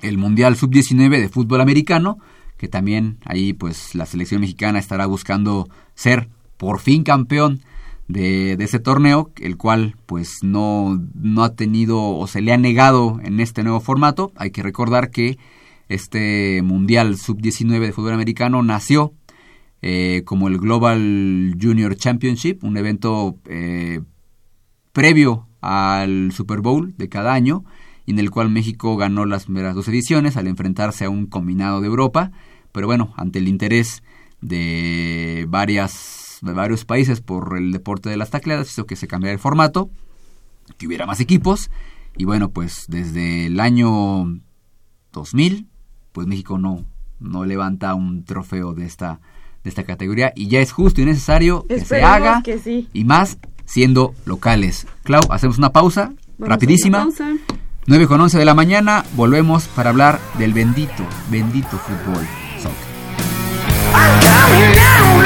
[0.03, 2.19] el Mundial Sub-19 de fútbol americano,
[2.57, 7.61] que también ahí pues la selección mexicana estará buscando ser por fin campeón
[8.09, 13.19] de, ese torneo, el cual pues no, no ha tenido o se le ha negado
[13.23, 14.33] en este nuevo formato.
[14.37, 15.39] Hay que recordar que
[15.89, 19.13] este Mundial Sub-19 de fútbol americano nació
[19.83, 24.01] eh, como el Global Junior Championship, un evento eh,
[24.93, 27.65] previo al Super Bowl de cada año
[28.07, 31.89] en el cual México ganó las primeras dos ediciones al enfrentarse a un combinado de
[31.89, 32.31] Europa,
[32.73, 34.03] pero bueno, ante el interés
[34.41, 39.33] de varias de varios países por el deporte de las tacleadas hizo que se cambiara
[39.33, 39.91] el formato,
[40.79, 41.71] que hubiera más equipos
[42.17, 44.41] y bueno, pues desde el año
[45.13, 45.69] 2000
[46.13, 46.85] pues México no
[47.19, 49.21] no levanta un trofeo de esta
[49.65, 52.43] de esta categoría y ya es justo y necesario que se haga
[52.93, 54.87] y más siendo locales.
[55.03, 57.09] Clau, hacemos una pausa rapidísima.
[57.89, 62.27] 9 con 11 de la mañana, volvemos para hablar del bendito, bendito fútbol.
[64.53, 65.26] El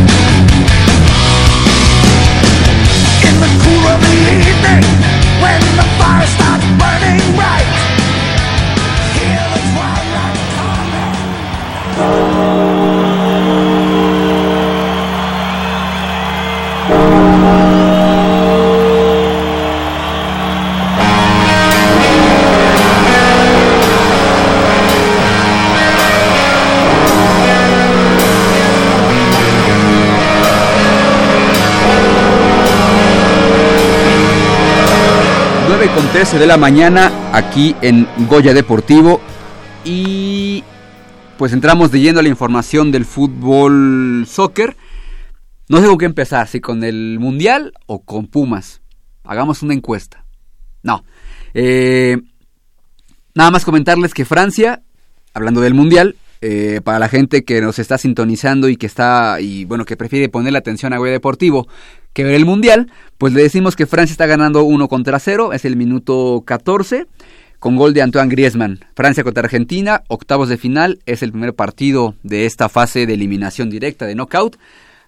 [36.09, 39.21] 13 de la mañana aquí en Goya Deportivo
[39.83, 40.63] y
[41.37, 44.75] pues entramos a la información del fútbol soccer.
[45.69, 48.81] No sé con qué empezar, si con el Mundial o con Pumas.
[49.23, 50.25] Hagamos una encuesta.
[50.83, 51.03] No.
[51.53, 52.17] Eh,
[53.33, 54.81] nada más comentarles que Francia,
[55.33, 59.65] hablando del Mundial, eh, para la gente que nos está sintonizando y que está, y
[59.65, 61.67] bueno, que prefiere poner la atención a Goya Deportivo,
[62.13, 65.65] que ver el Mundial, pues le decimos que Francia está ganando 1 contra 0, es
[65.65, 67.07] el minuto 14,
[67.59, 68.83] con gol de Antoine Griezmann.
[68.95, 73.69] Francia contra Argentina, octavos de final, es el primer partido de esta fase de eliminación
[73.69, 74.57] directa de knockout.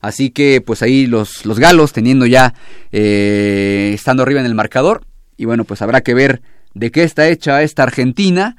[0.02, 2.54] Así que pues ahí los, los galos teniendo ya,
[2.92, 5.04] eh, estando arriba en el marcador.
[5.38, 6.42] Y bueno, pues habrá que ver
[6.74, 8.56] de qué está hecha esta Argentina,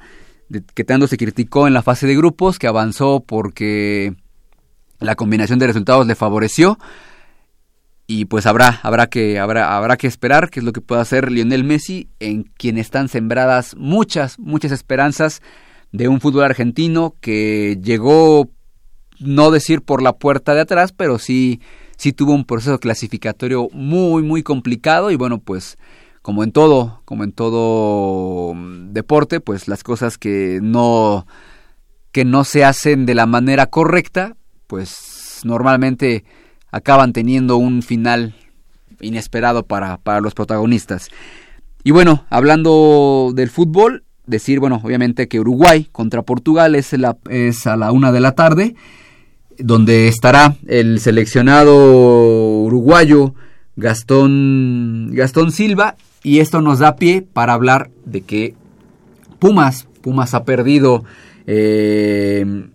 [0.73, 4.13] que tanto se criticó en la fase de grupos, que avanzó porque
[4.99, 6.77] la combinación de resultados le favoreció
[8.07, 11.31] y pues habrá habrá que habrá habrá que esperar qué es lo que pueda hacer
[11.31, 15.41] Lionel Messi en quien están sembradas muchas muchas esperanzas
[15.91, 18.49] de un fútbol argentino que llegó
[19.19, 21.61] no decir por la puerta de atrás pero sí
[21.97, 25.77] sí tuvo un proceso clasificatorio muy muy complicado y bueno pues
[26.21, 28.53] como en todo como en todo
[28.89, 31.25] deporte pues las cosas que no
[32.11, 34.37] que no se hacen de la manera correcta
[34.67, 36.23] pues normalmente
[36.75, 38.33] acaban teniendo un final
[38.99, 41.07] inesperado para, para los protagonistas.
[41.85, 47.65] Y bueno, hablando del fútbol, decir, bueno, obviamente que Uruguay contra Portugal es, la, es
[47.65, 48.75] a la una de la tarde,
[49.57, 53.35] donde estará el seleccionado uruguayo
[53.77, 58.53] Gastón, Gastón Silva, y esto nos da pie para hablar de que
[59.39, 61.05] Pumas, Pumas ha perdido
[61.47, 62.67] eh,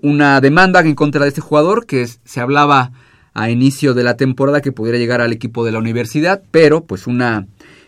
[0.00, 2.92] una demanda en contra de este jugador que se hablaba
[3.38, 7.06] a inicio de la temporada que pudiera llegar al equipo de la universidad, pero pues
[7.06, 7.46] una,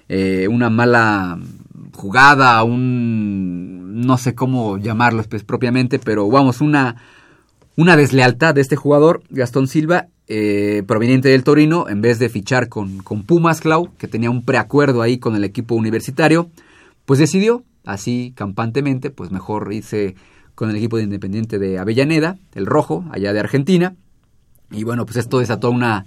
[0.09, 1.41] eh, una mala
[1.93, 7.03] jugada, un no sé cómo llamarlo pues, propiamente, pero vamos, una,
[7.75, 12.69] una deslealtad de este jugador, Gastón Silva, eh, proveniente del Torino, en vez de fichar
[12.69, 16.49] con, con Pumas Clau, que tenía un preacuerdo ahí con el equipo universitario,
[17.07, 20.15] pues decidió, así campantemente, pues mejor irse
[20.55, 23.97] con el equipo de Independiente de Avellaneda, el Rojo, allá de Argentina,
[24.71, 26.07] y bueno, pues esto desató una,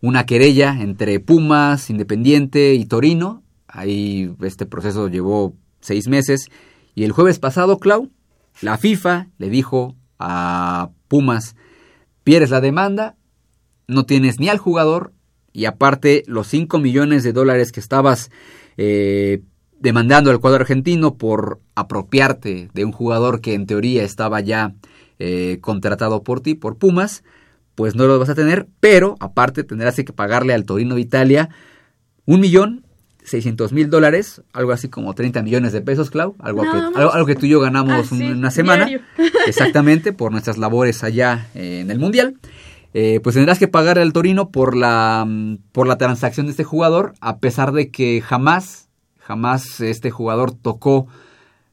[0.00, 3.42] una querella entre Pumas, Independiente y Torino.
[3.66, 6.48] Ahí este proceso llevó seis meses.
[6.94, 8.10] Y el jueves pasado, Clau,
[8.60, 11.56] la FIFA le dijo a Pumas,
[12.24, 13.16] pierdes la demanda,
[13.88, 15.12] no tienes ni al jugador
[15.52, 18.30] y aparte los 5 millones de dólares que estabas
[18.76, 19.42] eh,
[19.78, 24.74] demandando al cuadro argentino por apropiarte de un jugador que en teoría estaba ya
[25.18, 27.22] eh, contratado por ti, por Pumas,
[27.74, 31.48] pues no lo vas a tener, pero aparte tendrás que pagarle al Torino de Italia
[32.26, 32.84] un millón
[33.24, 37.36] seiscientos mil dólares, algo así como 30 millones de pesos, Clau, algo, que, algo, que
[37.36, 38.88] tú y yo ganamos ah, una semana,
[39.46, 42.36] exactamente, por nuestras labores allá en el Mundial.
[42.94, 45.26] Eh, pues tendrás que pagar al Torino por la,
[45.72, 48.88] por la transacción de este jugador, a pesar de que jamás,
[49.18, 51.06] jamás este jugador tocó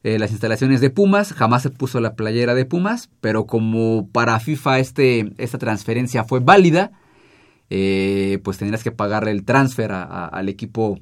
[0.03, 4.39] eh, las instalaciones de Pumas, jamás se puso la playera de Pumas, pero como para
[4.39, 6.91] FIFA este, esta transferencia fue válida,
[7.69, 10.99] eh, pues tendrás que pagarle el transfer al equipo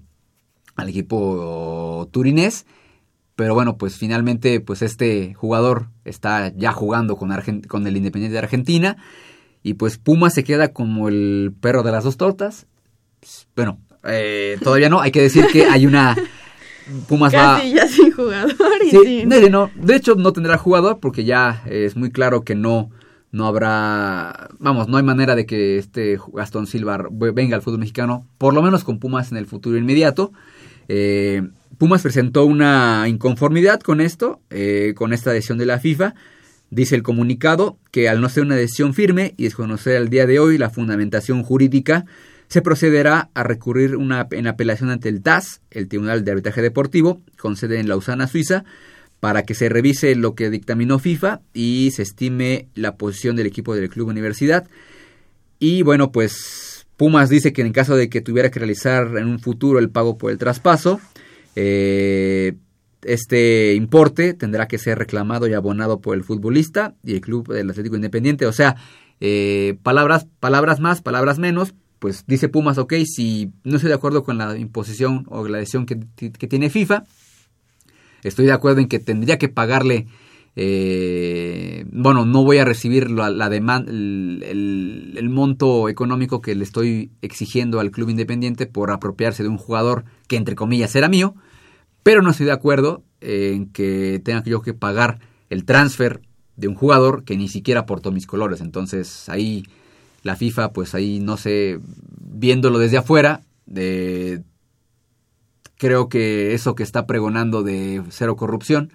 [0.75, 2.65] al equipo turinés.
[3.35, 7.31] Pero bueno, pues finalmente pues este jugador está ya jugando con,
[7.67, 8.97] con el Independiente de Argentina.
[9.61, 12.67] Y pues Pumas se queda como el perro de las dos tortas.
[13.55, 15.01] Bueno, eh, todavía no.
[15.01, 16.15] Hay que decir que hay una
[17.07, 18.53] Pumas Casi ya sin jugador.
[18.89, 22.89] sí, no, de hecho no tendrá jugador porque ya es muy claro que no,
[23.31, 28.25] no habrá, vamos, no hay manera de que este Gastón Silva venga al fútbol mexicano,
[28.37, 30.31] por lo menos con Pumas en el futuro inmediato.
[30.87, 31.43] Eh,
[31.77, 36.15] Pumas presentó una inconformidad con esto, eh, con esta decisión de la FIFA.
[36.69, 40.39] Dice el comunicado que al no ser una decisión firme y desconocer al día de
[40.39, 42.05] hoy la fundamentación jurídica
[42.47, 47.21] se procederá a recurrir una, en apelación ante el TAS, el Tribunal de Arbitraje Deportivo,
[47.37, 48.63] con sede en Lausana, Suiza,
[49.19, 53.75] para que se revise lo que dictaminó FIFA y se estime la posición del equipo
[53.75, 54.67] del Club Universidad.
[55.59, 59.39] Y bueno, pues Pumas dice que en caso de que tuviera que realizar en un
[59.39, 61.01] futuro el pago por el traspaso,
[61.55, 62.53] eh,
[63.03, 67.69] este importe tendrá que ser reclamado y abonado por el futbolista y el club del
[67.69, 68.45] Atlético Independiente.
[68.45, 68.75] O sea,
[69.19, 71.73] eh, palabras, palabras más, palabras menos.
[71.99, 75.85] Pues dice Pumas, ok, si no estoy de acuerdo con la imposición o la decisión
[75.85, 77.05] que, tiene FIFA,
[78.23, 80.07] estoy de acuerdo en que tendría que pagarle
[80.59, 87.11] eh, bueno, no voy a recibir la, la demanda, el, monto económico que le estoy
[87.21, 91.35] exigiendo al club independiente por apropiarse de un jugador que entre comillas era mío,
[92.01, 95.19] pero no estoy de acuerdo en que tenga yo que pagar
[95.51, 96.21] el transfer
[96.55, 98.61] de un jugador que ni siquiera aportó mis colores.
[98.61, 99.63] Entonces ahí
[100.27, 101.79] la FIFA, pues ahí no sé,
[102.19, 104.43] viéndolo desde afuera, de,
[105.77, 108.91] creo que eso que está pregonando de cero corrupción,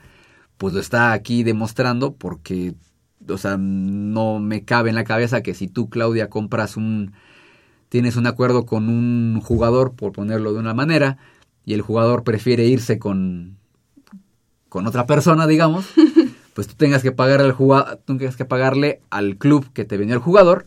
[0.58, 2.74] pues lo está aquí demostrando porque,
[3.28, 7.12] o sea, no me cabe en la cabeza que si tú, Claudia, compras un,
[7.88, 11.16] tienes un acuerdo con un jugador, por ponerlo de una manera,
[11.64, 13.56] y el jugador prefiere irse con,
[14.68, 15.86] con otra persona, digamos,
[16.54, 20.14] pues tú tengas que pagarle al jugador, tengas que pagarle al club que te vendió
[20.14, 20.66] el jugador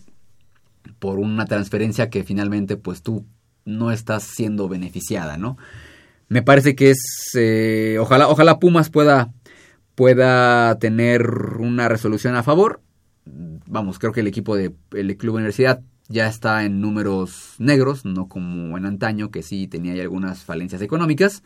[0.99, 3.25] por una transferencia que finalmente pues tú
[3.65, 5.57] no estás siendo beneficiada, ¿no?
[6.27, 9.31] Me parece que es eh, ojalá ojalá Pumas pueda
[9.95, 11.27] pueda tener
[11.59, 12.81] una resolución a favor.
[13.25, 18.27] Vamos, creo que el equipo de el Club Universidad ya está en números negros, no
[18.27, 21.43] como en antaño, que sí tenía algunas falencias económicas.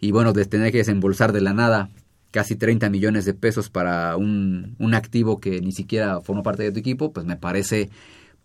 [0.00, 1.88] Y bueno, de tener que desembolsar de la nada
[2.32, 6.72] casi 30 millones de pesos para un, un activo que ni siquiera formó parte de
[6.72, 7.88] tu equipo, pues me parece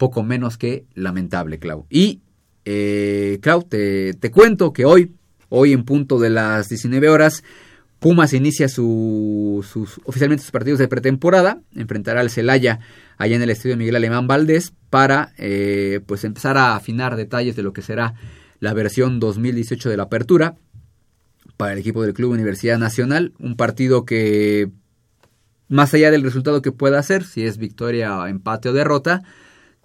[0.02, 1.86] poco menos que lamentable, Clau.
[1.88, 2.22] Y,
[2.65, 5.14] eh, Clau, te, te cuento que hoy,
[5.49, 7.44] hoy en punto de las 19 horas,
[7.99, 12.80] Pumas inicia su, sus, oficialmente sus partidos de pretemporada, enfrentará al Celaya
[13.19, 17.61] allá en el estadio Miguel Alemán Valdés para eh, pues empezar a afinar detalles de
[17.61, 18.15] lo que será
[18.60, 20.56] la versión 2018 de la apertura
[21.57, 24.72] para el equipo del Club Universidad Nacional, un partido que
[25.68, 29.22] más allá del resultado que pueda hacer, si es victoria, empate o derrota,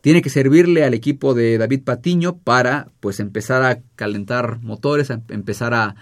[0.06, 5.20] tiene que servirle al equipo de David Patiño para pues empezar a calentar motores, a
[5.30, 5.96] empezar a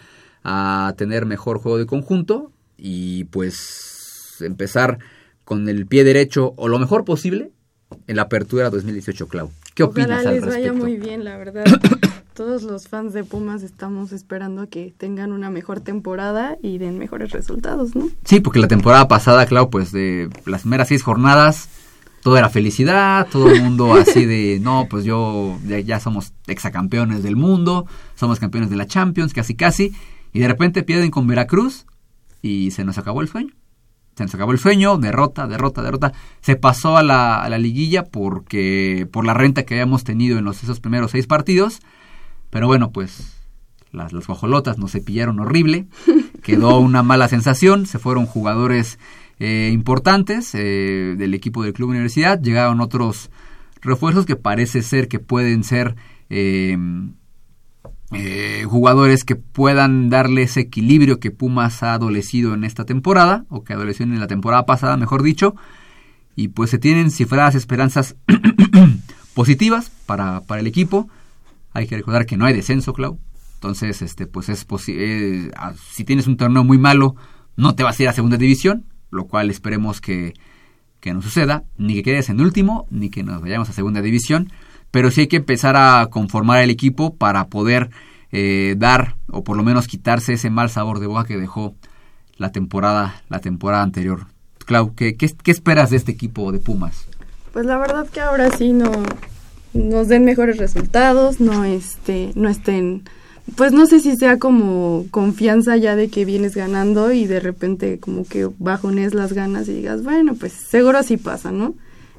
[0.44, 4.98] a tener mejor juego de conjunto y pues empezar
[5.46, 7.50] con el pie derecho o lo mejor posible
[8.06, 9.50] en la apertura 2018, Clau.
[9.74, 10.72] ¿Qué opinas Ojalá al les respecto?
[10.72, 11.64] vaya muy bien, la verdad.
[12.34, 17.30] Todos los fans de Pumas estamos esperando que tengan una mejor temporada y den mejores
[17.30, 18.10] resultados, ¿no?
[18.24, 21.70] Sí, porque la temporada pasada, Clau, pues de las primeras seis jornadas,
[22.24, 27.22] todo era felicidad, todo el mundo así de, no, pues yo, ya, ya somos exacampeones
[27.22, 27.84] del mundo,
[28.14, 29.92] somos campeones de la Champions, casi casi,
[30.32, 31.84] y de repente pierden con Veracruz
[32.40, 33.52] y se nos acabó el sueño.
[34.16, 36.14] Se nos acabó el sueño, derrota, derrota, derrota.
[36.40, 40.46] Se pasó a la, a la liguilla porque por la renta que habíamos tenido en
[40.46, 41.80] los, esos primeros seis partidos.
[42.48, 43.34] Pero bueno, pues
[43.92, 45.88] las, las guajolotas nos cepillaron horrible.
[46.42, 47.84] Quedó una mala sensación.
[47.84, 48.98] Se fueron jugadores
[49.38, 52.40] eh, importantes eh, del equipo del Club Universidad.
[52.40, 53.30] Llegaron otros
[53.80, 55.96] refuerzos que parece ser que pueden ser
[56.30, 56.76] eh,
[58.12, 63.64] eh, jugadores que puedan darle ese equilibrio que Pumas ha adolecido en esta temporada, o
[63.64, 65.56] que adoleció en la temporada pasada, mejor dicho,
[66.36, 68.16] y pues se tienen cifradas esperanzas
[69.34, 71.08] positivas para, para el equipo.
[71.72, 73.18] Hay que recordar que no hay descenso, Clau.
[73.54, 75.50] Entonces, este, pues es posible.
[75.90, 77.16] si tienes un torneo muy malo,
[77.56, 78.84] no te vas a ir a segunda división,
[79.14, 80.34] lo cual esperemos que,
[81.00, 84.50] que no suceda, ni que quedes en último, ni que nos vayamos a segunda división
[84.94, 87.90] pero sí hay que empezar a conformar el equipo para poder
[88.30, 91.74] eh, dar o por lo menos quitarse ese mal sabor de boca que dejó
[92.36, 94.26] la temporada la temporada anterior.
[94.64, 97.08] Clau, ¿qué, qué, qué esperas de este equipo de Pumas?
[97.52, 98.92] Pues la verdad que ahora sí no
[99.72, 103.02] nos den mejores resultados, no este, no estén,
[103.56, 107.98] pues no sé si sea como confianza ya de que vienes ganando y de repente
[107.98, 111.74] como que bajones las ganas y digas, bueno, pues seguro así pasa, ¿no?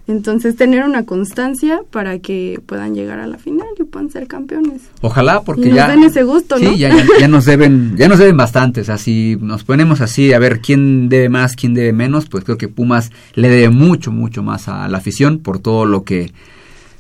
[0.07, 4.84] Entonces, tener una constancia para que puedan llegar a la final y puedan ser campeones.
[5.02, 5.88] Ojalá, porque y nos ya.
[5.88, 6.76] den ese gusto, sí, ¿no?
[6.76, 8.89] ya, ya, ya nos deben, ya nos deben bastantes.
[8.89, 12.27] Así nos ponemos así a ver quién debe más, quién debe menos.
[12.27, 16.03] Pues creo que Pumas le debe mucho, mucho más a la afición por todo lo
[16.03, 16.31] que,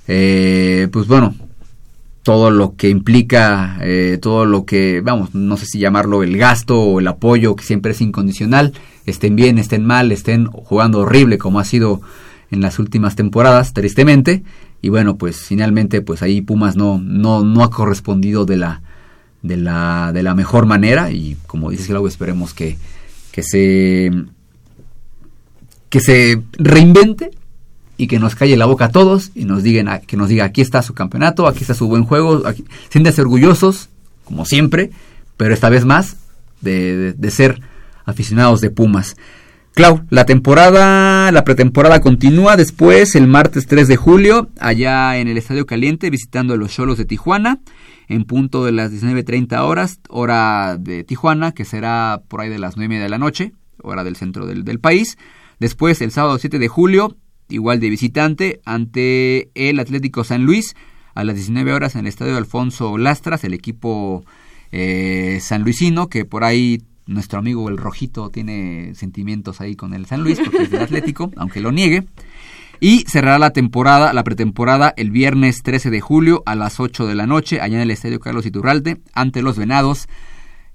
[0.07, 1.35] eh, pues bueno,
[2.25, 6.81] todo lo que implica, eh, todo lo que, vamos, no sé si llamarlo el gasto
[6.81, 8.73] o el apoyo, que siempre es incondicional,
[9.05, 12.01] estén bien, estén mal, estén jugando horrible como ha sido
[12.49, 14.41] en las últimas temporadas, tristemente,
[14.81, 18.81] y bueno, pues finalmente pues ahí Pumas no, no, no ha correspondido de la,
[19.43, 21.11] de la, de la mejor manera.
[21.11, 22.75] Y como dices Clau, esperemos que,
[23.31, 24.11] que se
[25.89, 27.29] que se reinvente
[27.97, 30.61] y que nos calle la boca a todos y nos digan que nos diga aquí
[30.61, 33.89] está su campeonato, aquí está su buen juego, aquí, siéntanse orgullosos
[34.25, 34.91] como siempre,
[35.37, 36.17] pero esta vez más
[36.61, 37.61] de, ser
[38.05, 39.15] aficionados de Pumas.
[39.73, 45.37] Clau, la temporada, la pretemporada continúa después el martes 3 de julio, allá en el
[45.37, 47.59] Estadio Caliente, visitando a los Cholos de Tijuana,
[48.07, 52.77] en punto de las 19.30 horas, hora de Tijuana, que será por ahí de las
[52.77, 53.51] 9 de la noche,
[53.81, 55.17] hora del centro del, del país.
[55.59, 57.17] Después, el sábado 7 de julio,
[57.49, 60.75] igual de visitante, ante el Atlético San Luis,
[61.13, 64.25] a las 19 horas en el Estadio Alfonso Lastras, el equipo
[64.71, 70.23] eh, sanluisino, que por ahí nuestro amigo el Rojito tiene sentimientos ahí con el San
[70.23, 72.05] Luis porque es del Atlético, aunque lo niegue.
[72.81, 77.15] Y cerrará la temporada, la pretemporada, el viernes 13 de julio a las 8 de
[77.15, 80.07] la noche, allá en el Estadio Carlos Iturralde, ante los Venados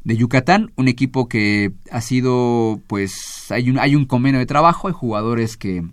[0.03, 4.89] de Yucatán, un equipo que ha sido, pues, hay un, hay un convenio de trabajo,
[4.89, 5.85] hay jugadores que,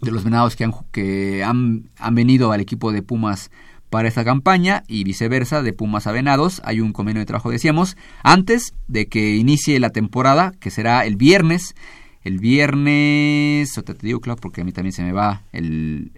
[0.00, 3.50] de los Venados que han, que han, han venido al equipo de Pumas
[3.90, 6.60] para esta campaña y viceversa de Pumas a Venados.
[6.64, 11.16] Hay un convenio de trabajo, decíamos, antes de que inicie la temporada, que será el
[11.16, 11.74] viernes.
[12.22, 16.12] El viernes, te digo claro porque a mí también se me va el,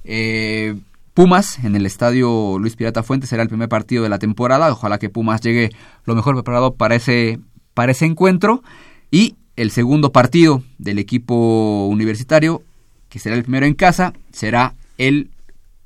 [0.05, 0.77] eh,
[1.15, 4.71] Pumas en el estadio Luis Pirata Fuente será el primer partido de la temporada.
[4.71, 5.71] Ojalá que Pumas llegue
[6.05, 7.41] lo mejor preparado para ese,
[7.75, 8.63] para ese encuentro.
[9.11, 12.63] Y el segundo partido del equipo universitario,
[13.09, 15.31] que será el primero en casa, será el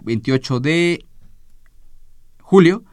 [0.02, 1.05] 28 de
[2.40, 2.84] julio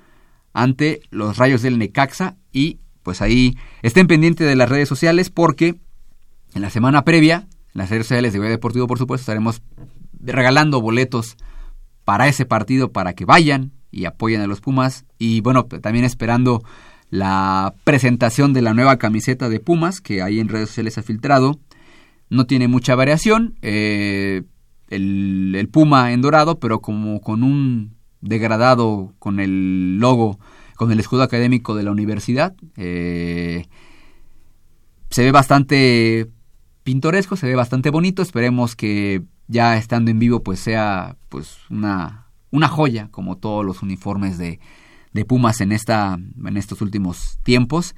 [0.53, 5.75] ante los Rayos del Necaxa y pues ahí estén pendientes de las redes sociales porque
[6.53, 9.61] en la semana previa, en las redes sociales de Goya Deportivo, por supuesto, estaremos
[10.19, 11.37] regalando boletos
[12.03, 15.05] para ese partido para que vayan y apoyen a los Pumas.
[15.17, 16.63] Y bueno, también esperando
[17.09, 21.59] la presentación de la nueva camiseta de Pumas que ahí en redes sociales ha filtrado.
[22.29, 23.55] No tiene mucha variación.
[23.61, 24.43] Eh,
[24.89, 30.39] el, el Puma en dorado, pero como con un degradado con el logo
[30.81, 32.55] con el escudo académico de la universidad.
[32.75, 33.67] Eh,
[35.11, 36.27] se ve bastante
[36.81, 38.23] pintoresco, se ve bastante bonito.
[38.23, 43.83] Esperemos que ya estando en vivo pues sea pues una, una joya como todos los
[43.83, 44.59] uniformes de,
[45.13, 47.93] de Pumas en, esta, en estos últimos tiempos.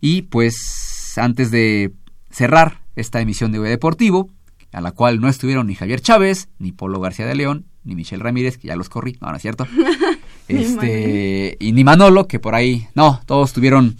[0.00, 1.92] Y pues antes de
[2.30, 4.30] cerrar esta emisión de V Deportivo,
[4.72, 8.24] a la cual no estuvieron ni Javier Chávez, ni Polo García de León, ni Michelle
[8.24, 9.68] Ramírez, que ya los corrí, no, es cierto.
[10.48, 13.96] este, y ni Manolo, que por ahí, no, todos tuvieron,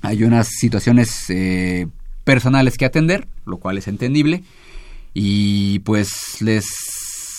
[0.00, 1.86] hay unas situaciones eh,
[2.24, 4.44] personales que atender, lo cual es entendible.
[5.14, 6.66] Y pues les,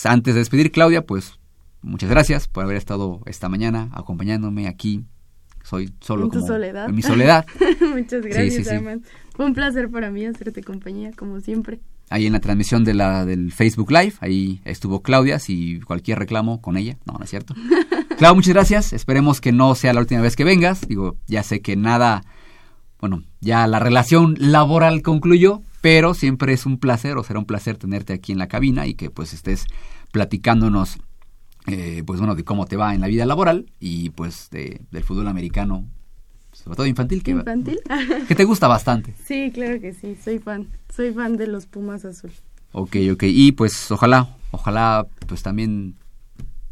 [0.04, 1.38] antes de despedir, Claudia, pues
[1.82, 5.04] muchas gracias por haber estado esta mañana acompañándome aquí.
[5.62, 6.88] Soy solo en tu como soledad.
[6.88, 7.46] en mi soledad.
[7.80, 8.74] muchas gracias, sí.
[9.34, 11.80] Fue un placer para mí hacerte compañía, como siempre.
[12.10, 16.60] Ahí en la transmisión de la, del Facebook Live, ahí estuvo Claudia, si cualquier reclamo
[16.60, 17.54] con ella, no, no es cierto.
[18.16, 21.60] Claudia, muchas gracias, esperemos que no sea la última vez que vengas, digo, ya sé
[21.60, 22.22] que nada,
[23.00, 27.76] bueno, ya la relación laboral concluyó, pero siempre es un placer o será un placer
[27.76, 29.66] tenerte aquí en la cabina y que pues estés
[30.12, 30.98] platicándonos,
[31.66, 35.02] eh, pues bueno, de cómo te va en la vida laboral y pues de, del
[35.02, 35.84] fútbol americano,
[36.52, 37.80] sobre todo infantil, que, ¿Infantil?
[38.28, 39.14] que te gusta bastante.
[39.26, 40.68] Sí, claro que sí, soy fan.
[40.88, 42.30] Soy fan de los Pumas Azul.
[42.70, 43.24] Ok, ok.
[43.24, 45.96] Y pues ojalá, ojalá pues también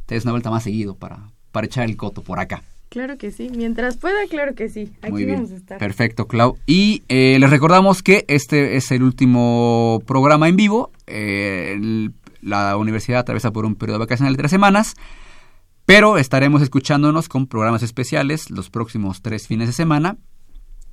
[0.07, 2.63] te des una vuelta más seguido para, para echar el coto por acá.
[2.89, 4.93] Claro que sí, mientras pueda, claro que sí.
[5.01, 5.37] Aquí Muy bien.
[5.37, 5.79] vamos a estar.
[5.79, 6.59] Perfecto, Clau.
[6.67, 10.91] Y eh, les recordamos que este es el último programa en vivo.
[11.07, 12.13] Eh, el-
[12.43, 14.95] la universidad atraviesa por un periodo vacacional de tres semanas.
[15.87, 20.17] Pero estaremos escuchándonos con programas especiales los próximos tres fines de semana.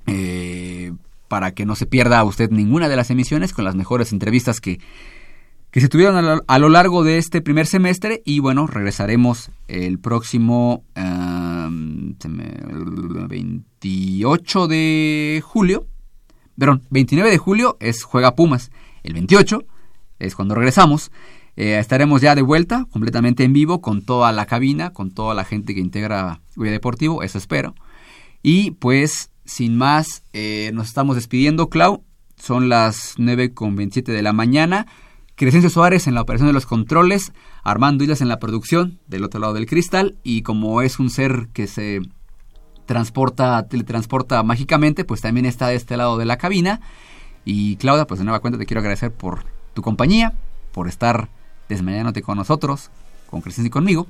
[0.08, 0.94] eh,
[1.28, 4.80] para que no se pierda usted ninguna de las emisiones con las mejores entrevistas que,
[5.72, 8.22] que se tuvieron a lo, a lo largo de este primer semestre.
[8.26, 12.58] Y bueno, regresaremos el próximo am, se me-
[13.28, 15.88] 28 de julio.
[16.58, 18.72] Perdón, 29 de julio es Juega Pumas.
[19.04, 19.64] El 28
[20.20, 21.12] es cuando regresamos.
[21.56, 25.44] Eh, estaremos ya de vuelta, completamente en vivo, con toda la cabina, con toda la
[25.46, 27.76] gente que integra Guía Deportivo, eso espero.
[28.42, 32.04] Y pues, sin más, eh, nos estamos despidiendo, Clau.
[32.38, 34.88] Son las 9 con 27 de la mañana.
[35.40, 37.32] Crescencio Suárez en la operación de los controles,
[37.64, 41.48] Armando Islas en la producción del otro lado del cristal y como es un ser
[41.54, 42.02] que se
[42.86, 46.82] transporta, teletransporta mágicamente, pues también está de este lado de la cabina.
[47.46, 50.34] Y Claudia, pues de nueva cuenta te quiero agradecer por tu compañía,
[50.74, 51.30] por estar
[51.70, 52.90] desmayándote con nosotros,
[53.30, 54.08] con Crescencio y conmigo.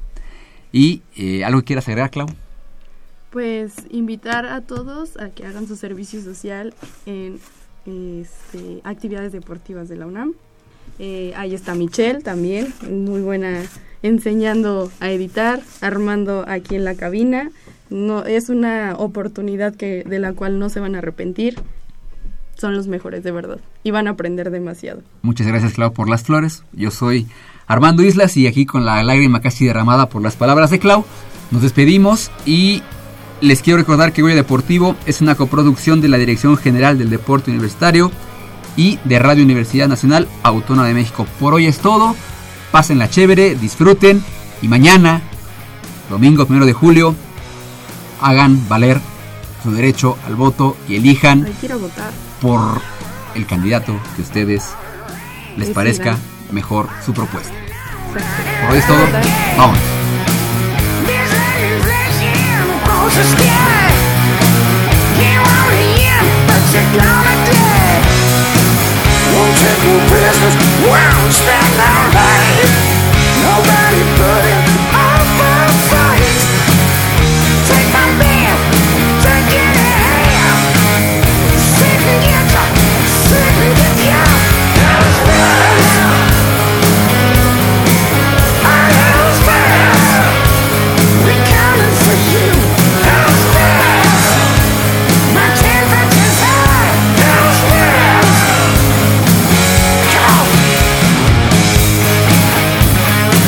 [0.71, 2.27] Y eh, algo que quieras agregar, Clau.
[3.29, 6.73] Pues invitar a todos a que hagan su servicio social
[7.05, 7.39] en
[7.85, 10.33] este, actividades deportivas de la UNAM.
[10.99, 13.61] Eh, ahí está Michelle también, muy buena
[14.03, 17.51] enseñando a editar, armando aquí en la cabina.
[17.89, 21.59] No, es una oportunidad que, de la cual no se van a arrepentir.
[22.55, 23.59] Son los mejores, de verdad.
[23.83, 25.01] Y van a aprender demasiado.
[25.21, 26.63] Muchas gracias, Clau, por las flores.
[26.73, 27.27] Yo soy
[27.67, 31.05] Armando Islas y aquí con la lágrima casi derramada por las palabras de Clau,
[31.51, 32.83] nos despedimos y
[33.41, 37.51] les quiero recordar que Goya Deportivo es una coproducción de la Dirección General del Deporte
[37.51, 38.11] Universitario
[38.75, 41.25] y de Radio Universidad Nacional Autónoma de México.
[41.39, 42.15] Por hoy es todo.
[42.71, 44.23] Pásenla chévere, disfruten
[44.61, 45.21] y mañana,
[46.09, 47.15] domingo 1 de julio,
[48.21, 48.99] hagan valer
[49.63, 52.11] su derecho al voto y elijan Ay, quiero votar.
[52.41, 52.59] por
[53.35, 54.69] el candidato que a ustedes
[55.57, 56.17] les parezca
[56.51, 57.53] mejor su propuesta.
[58.61, 59.05] Por hoy es todo.
[59.57, 59.77] Vamos.
[69.39, 72.71] won't take no prisoners, won't stand our life.
[73.47, 74.48] Nobody but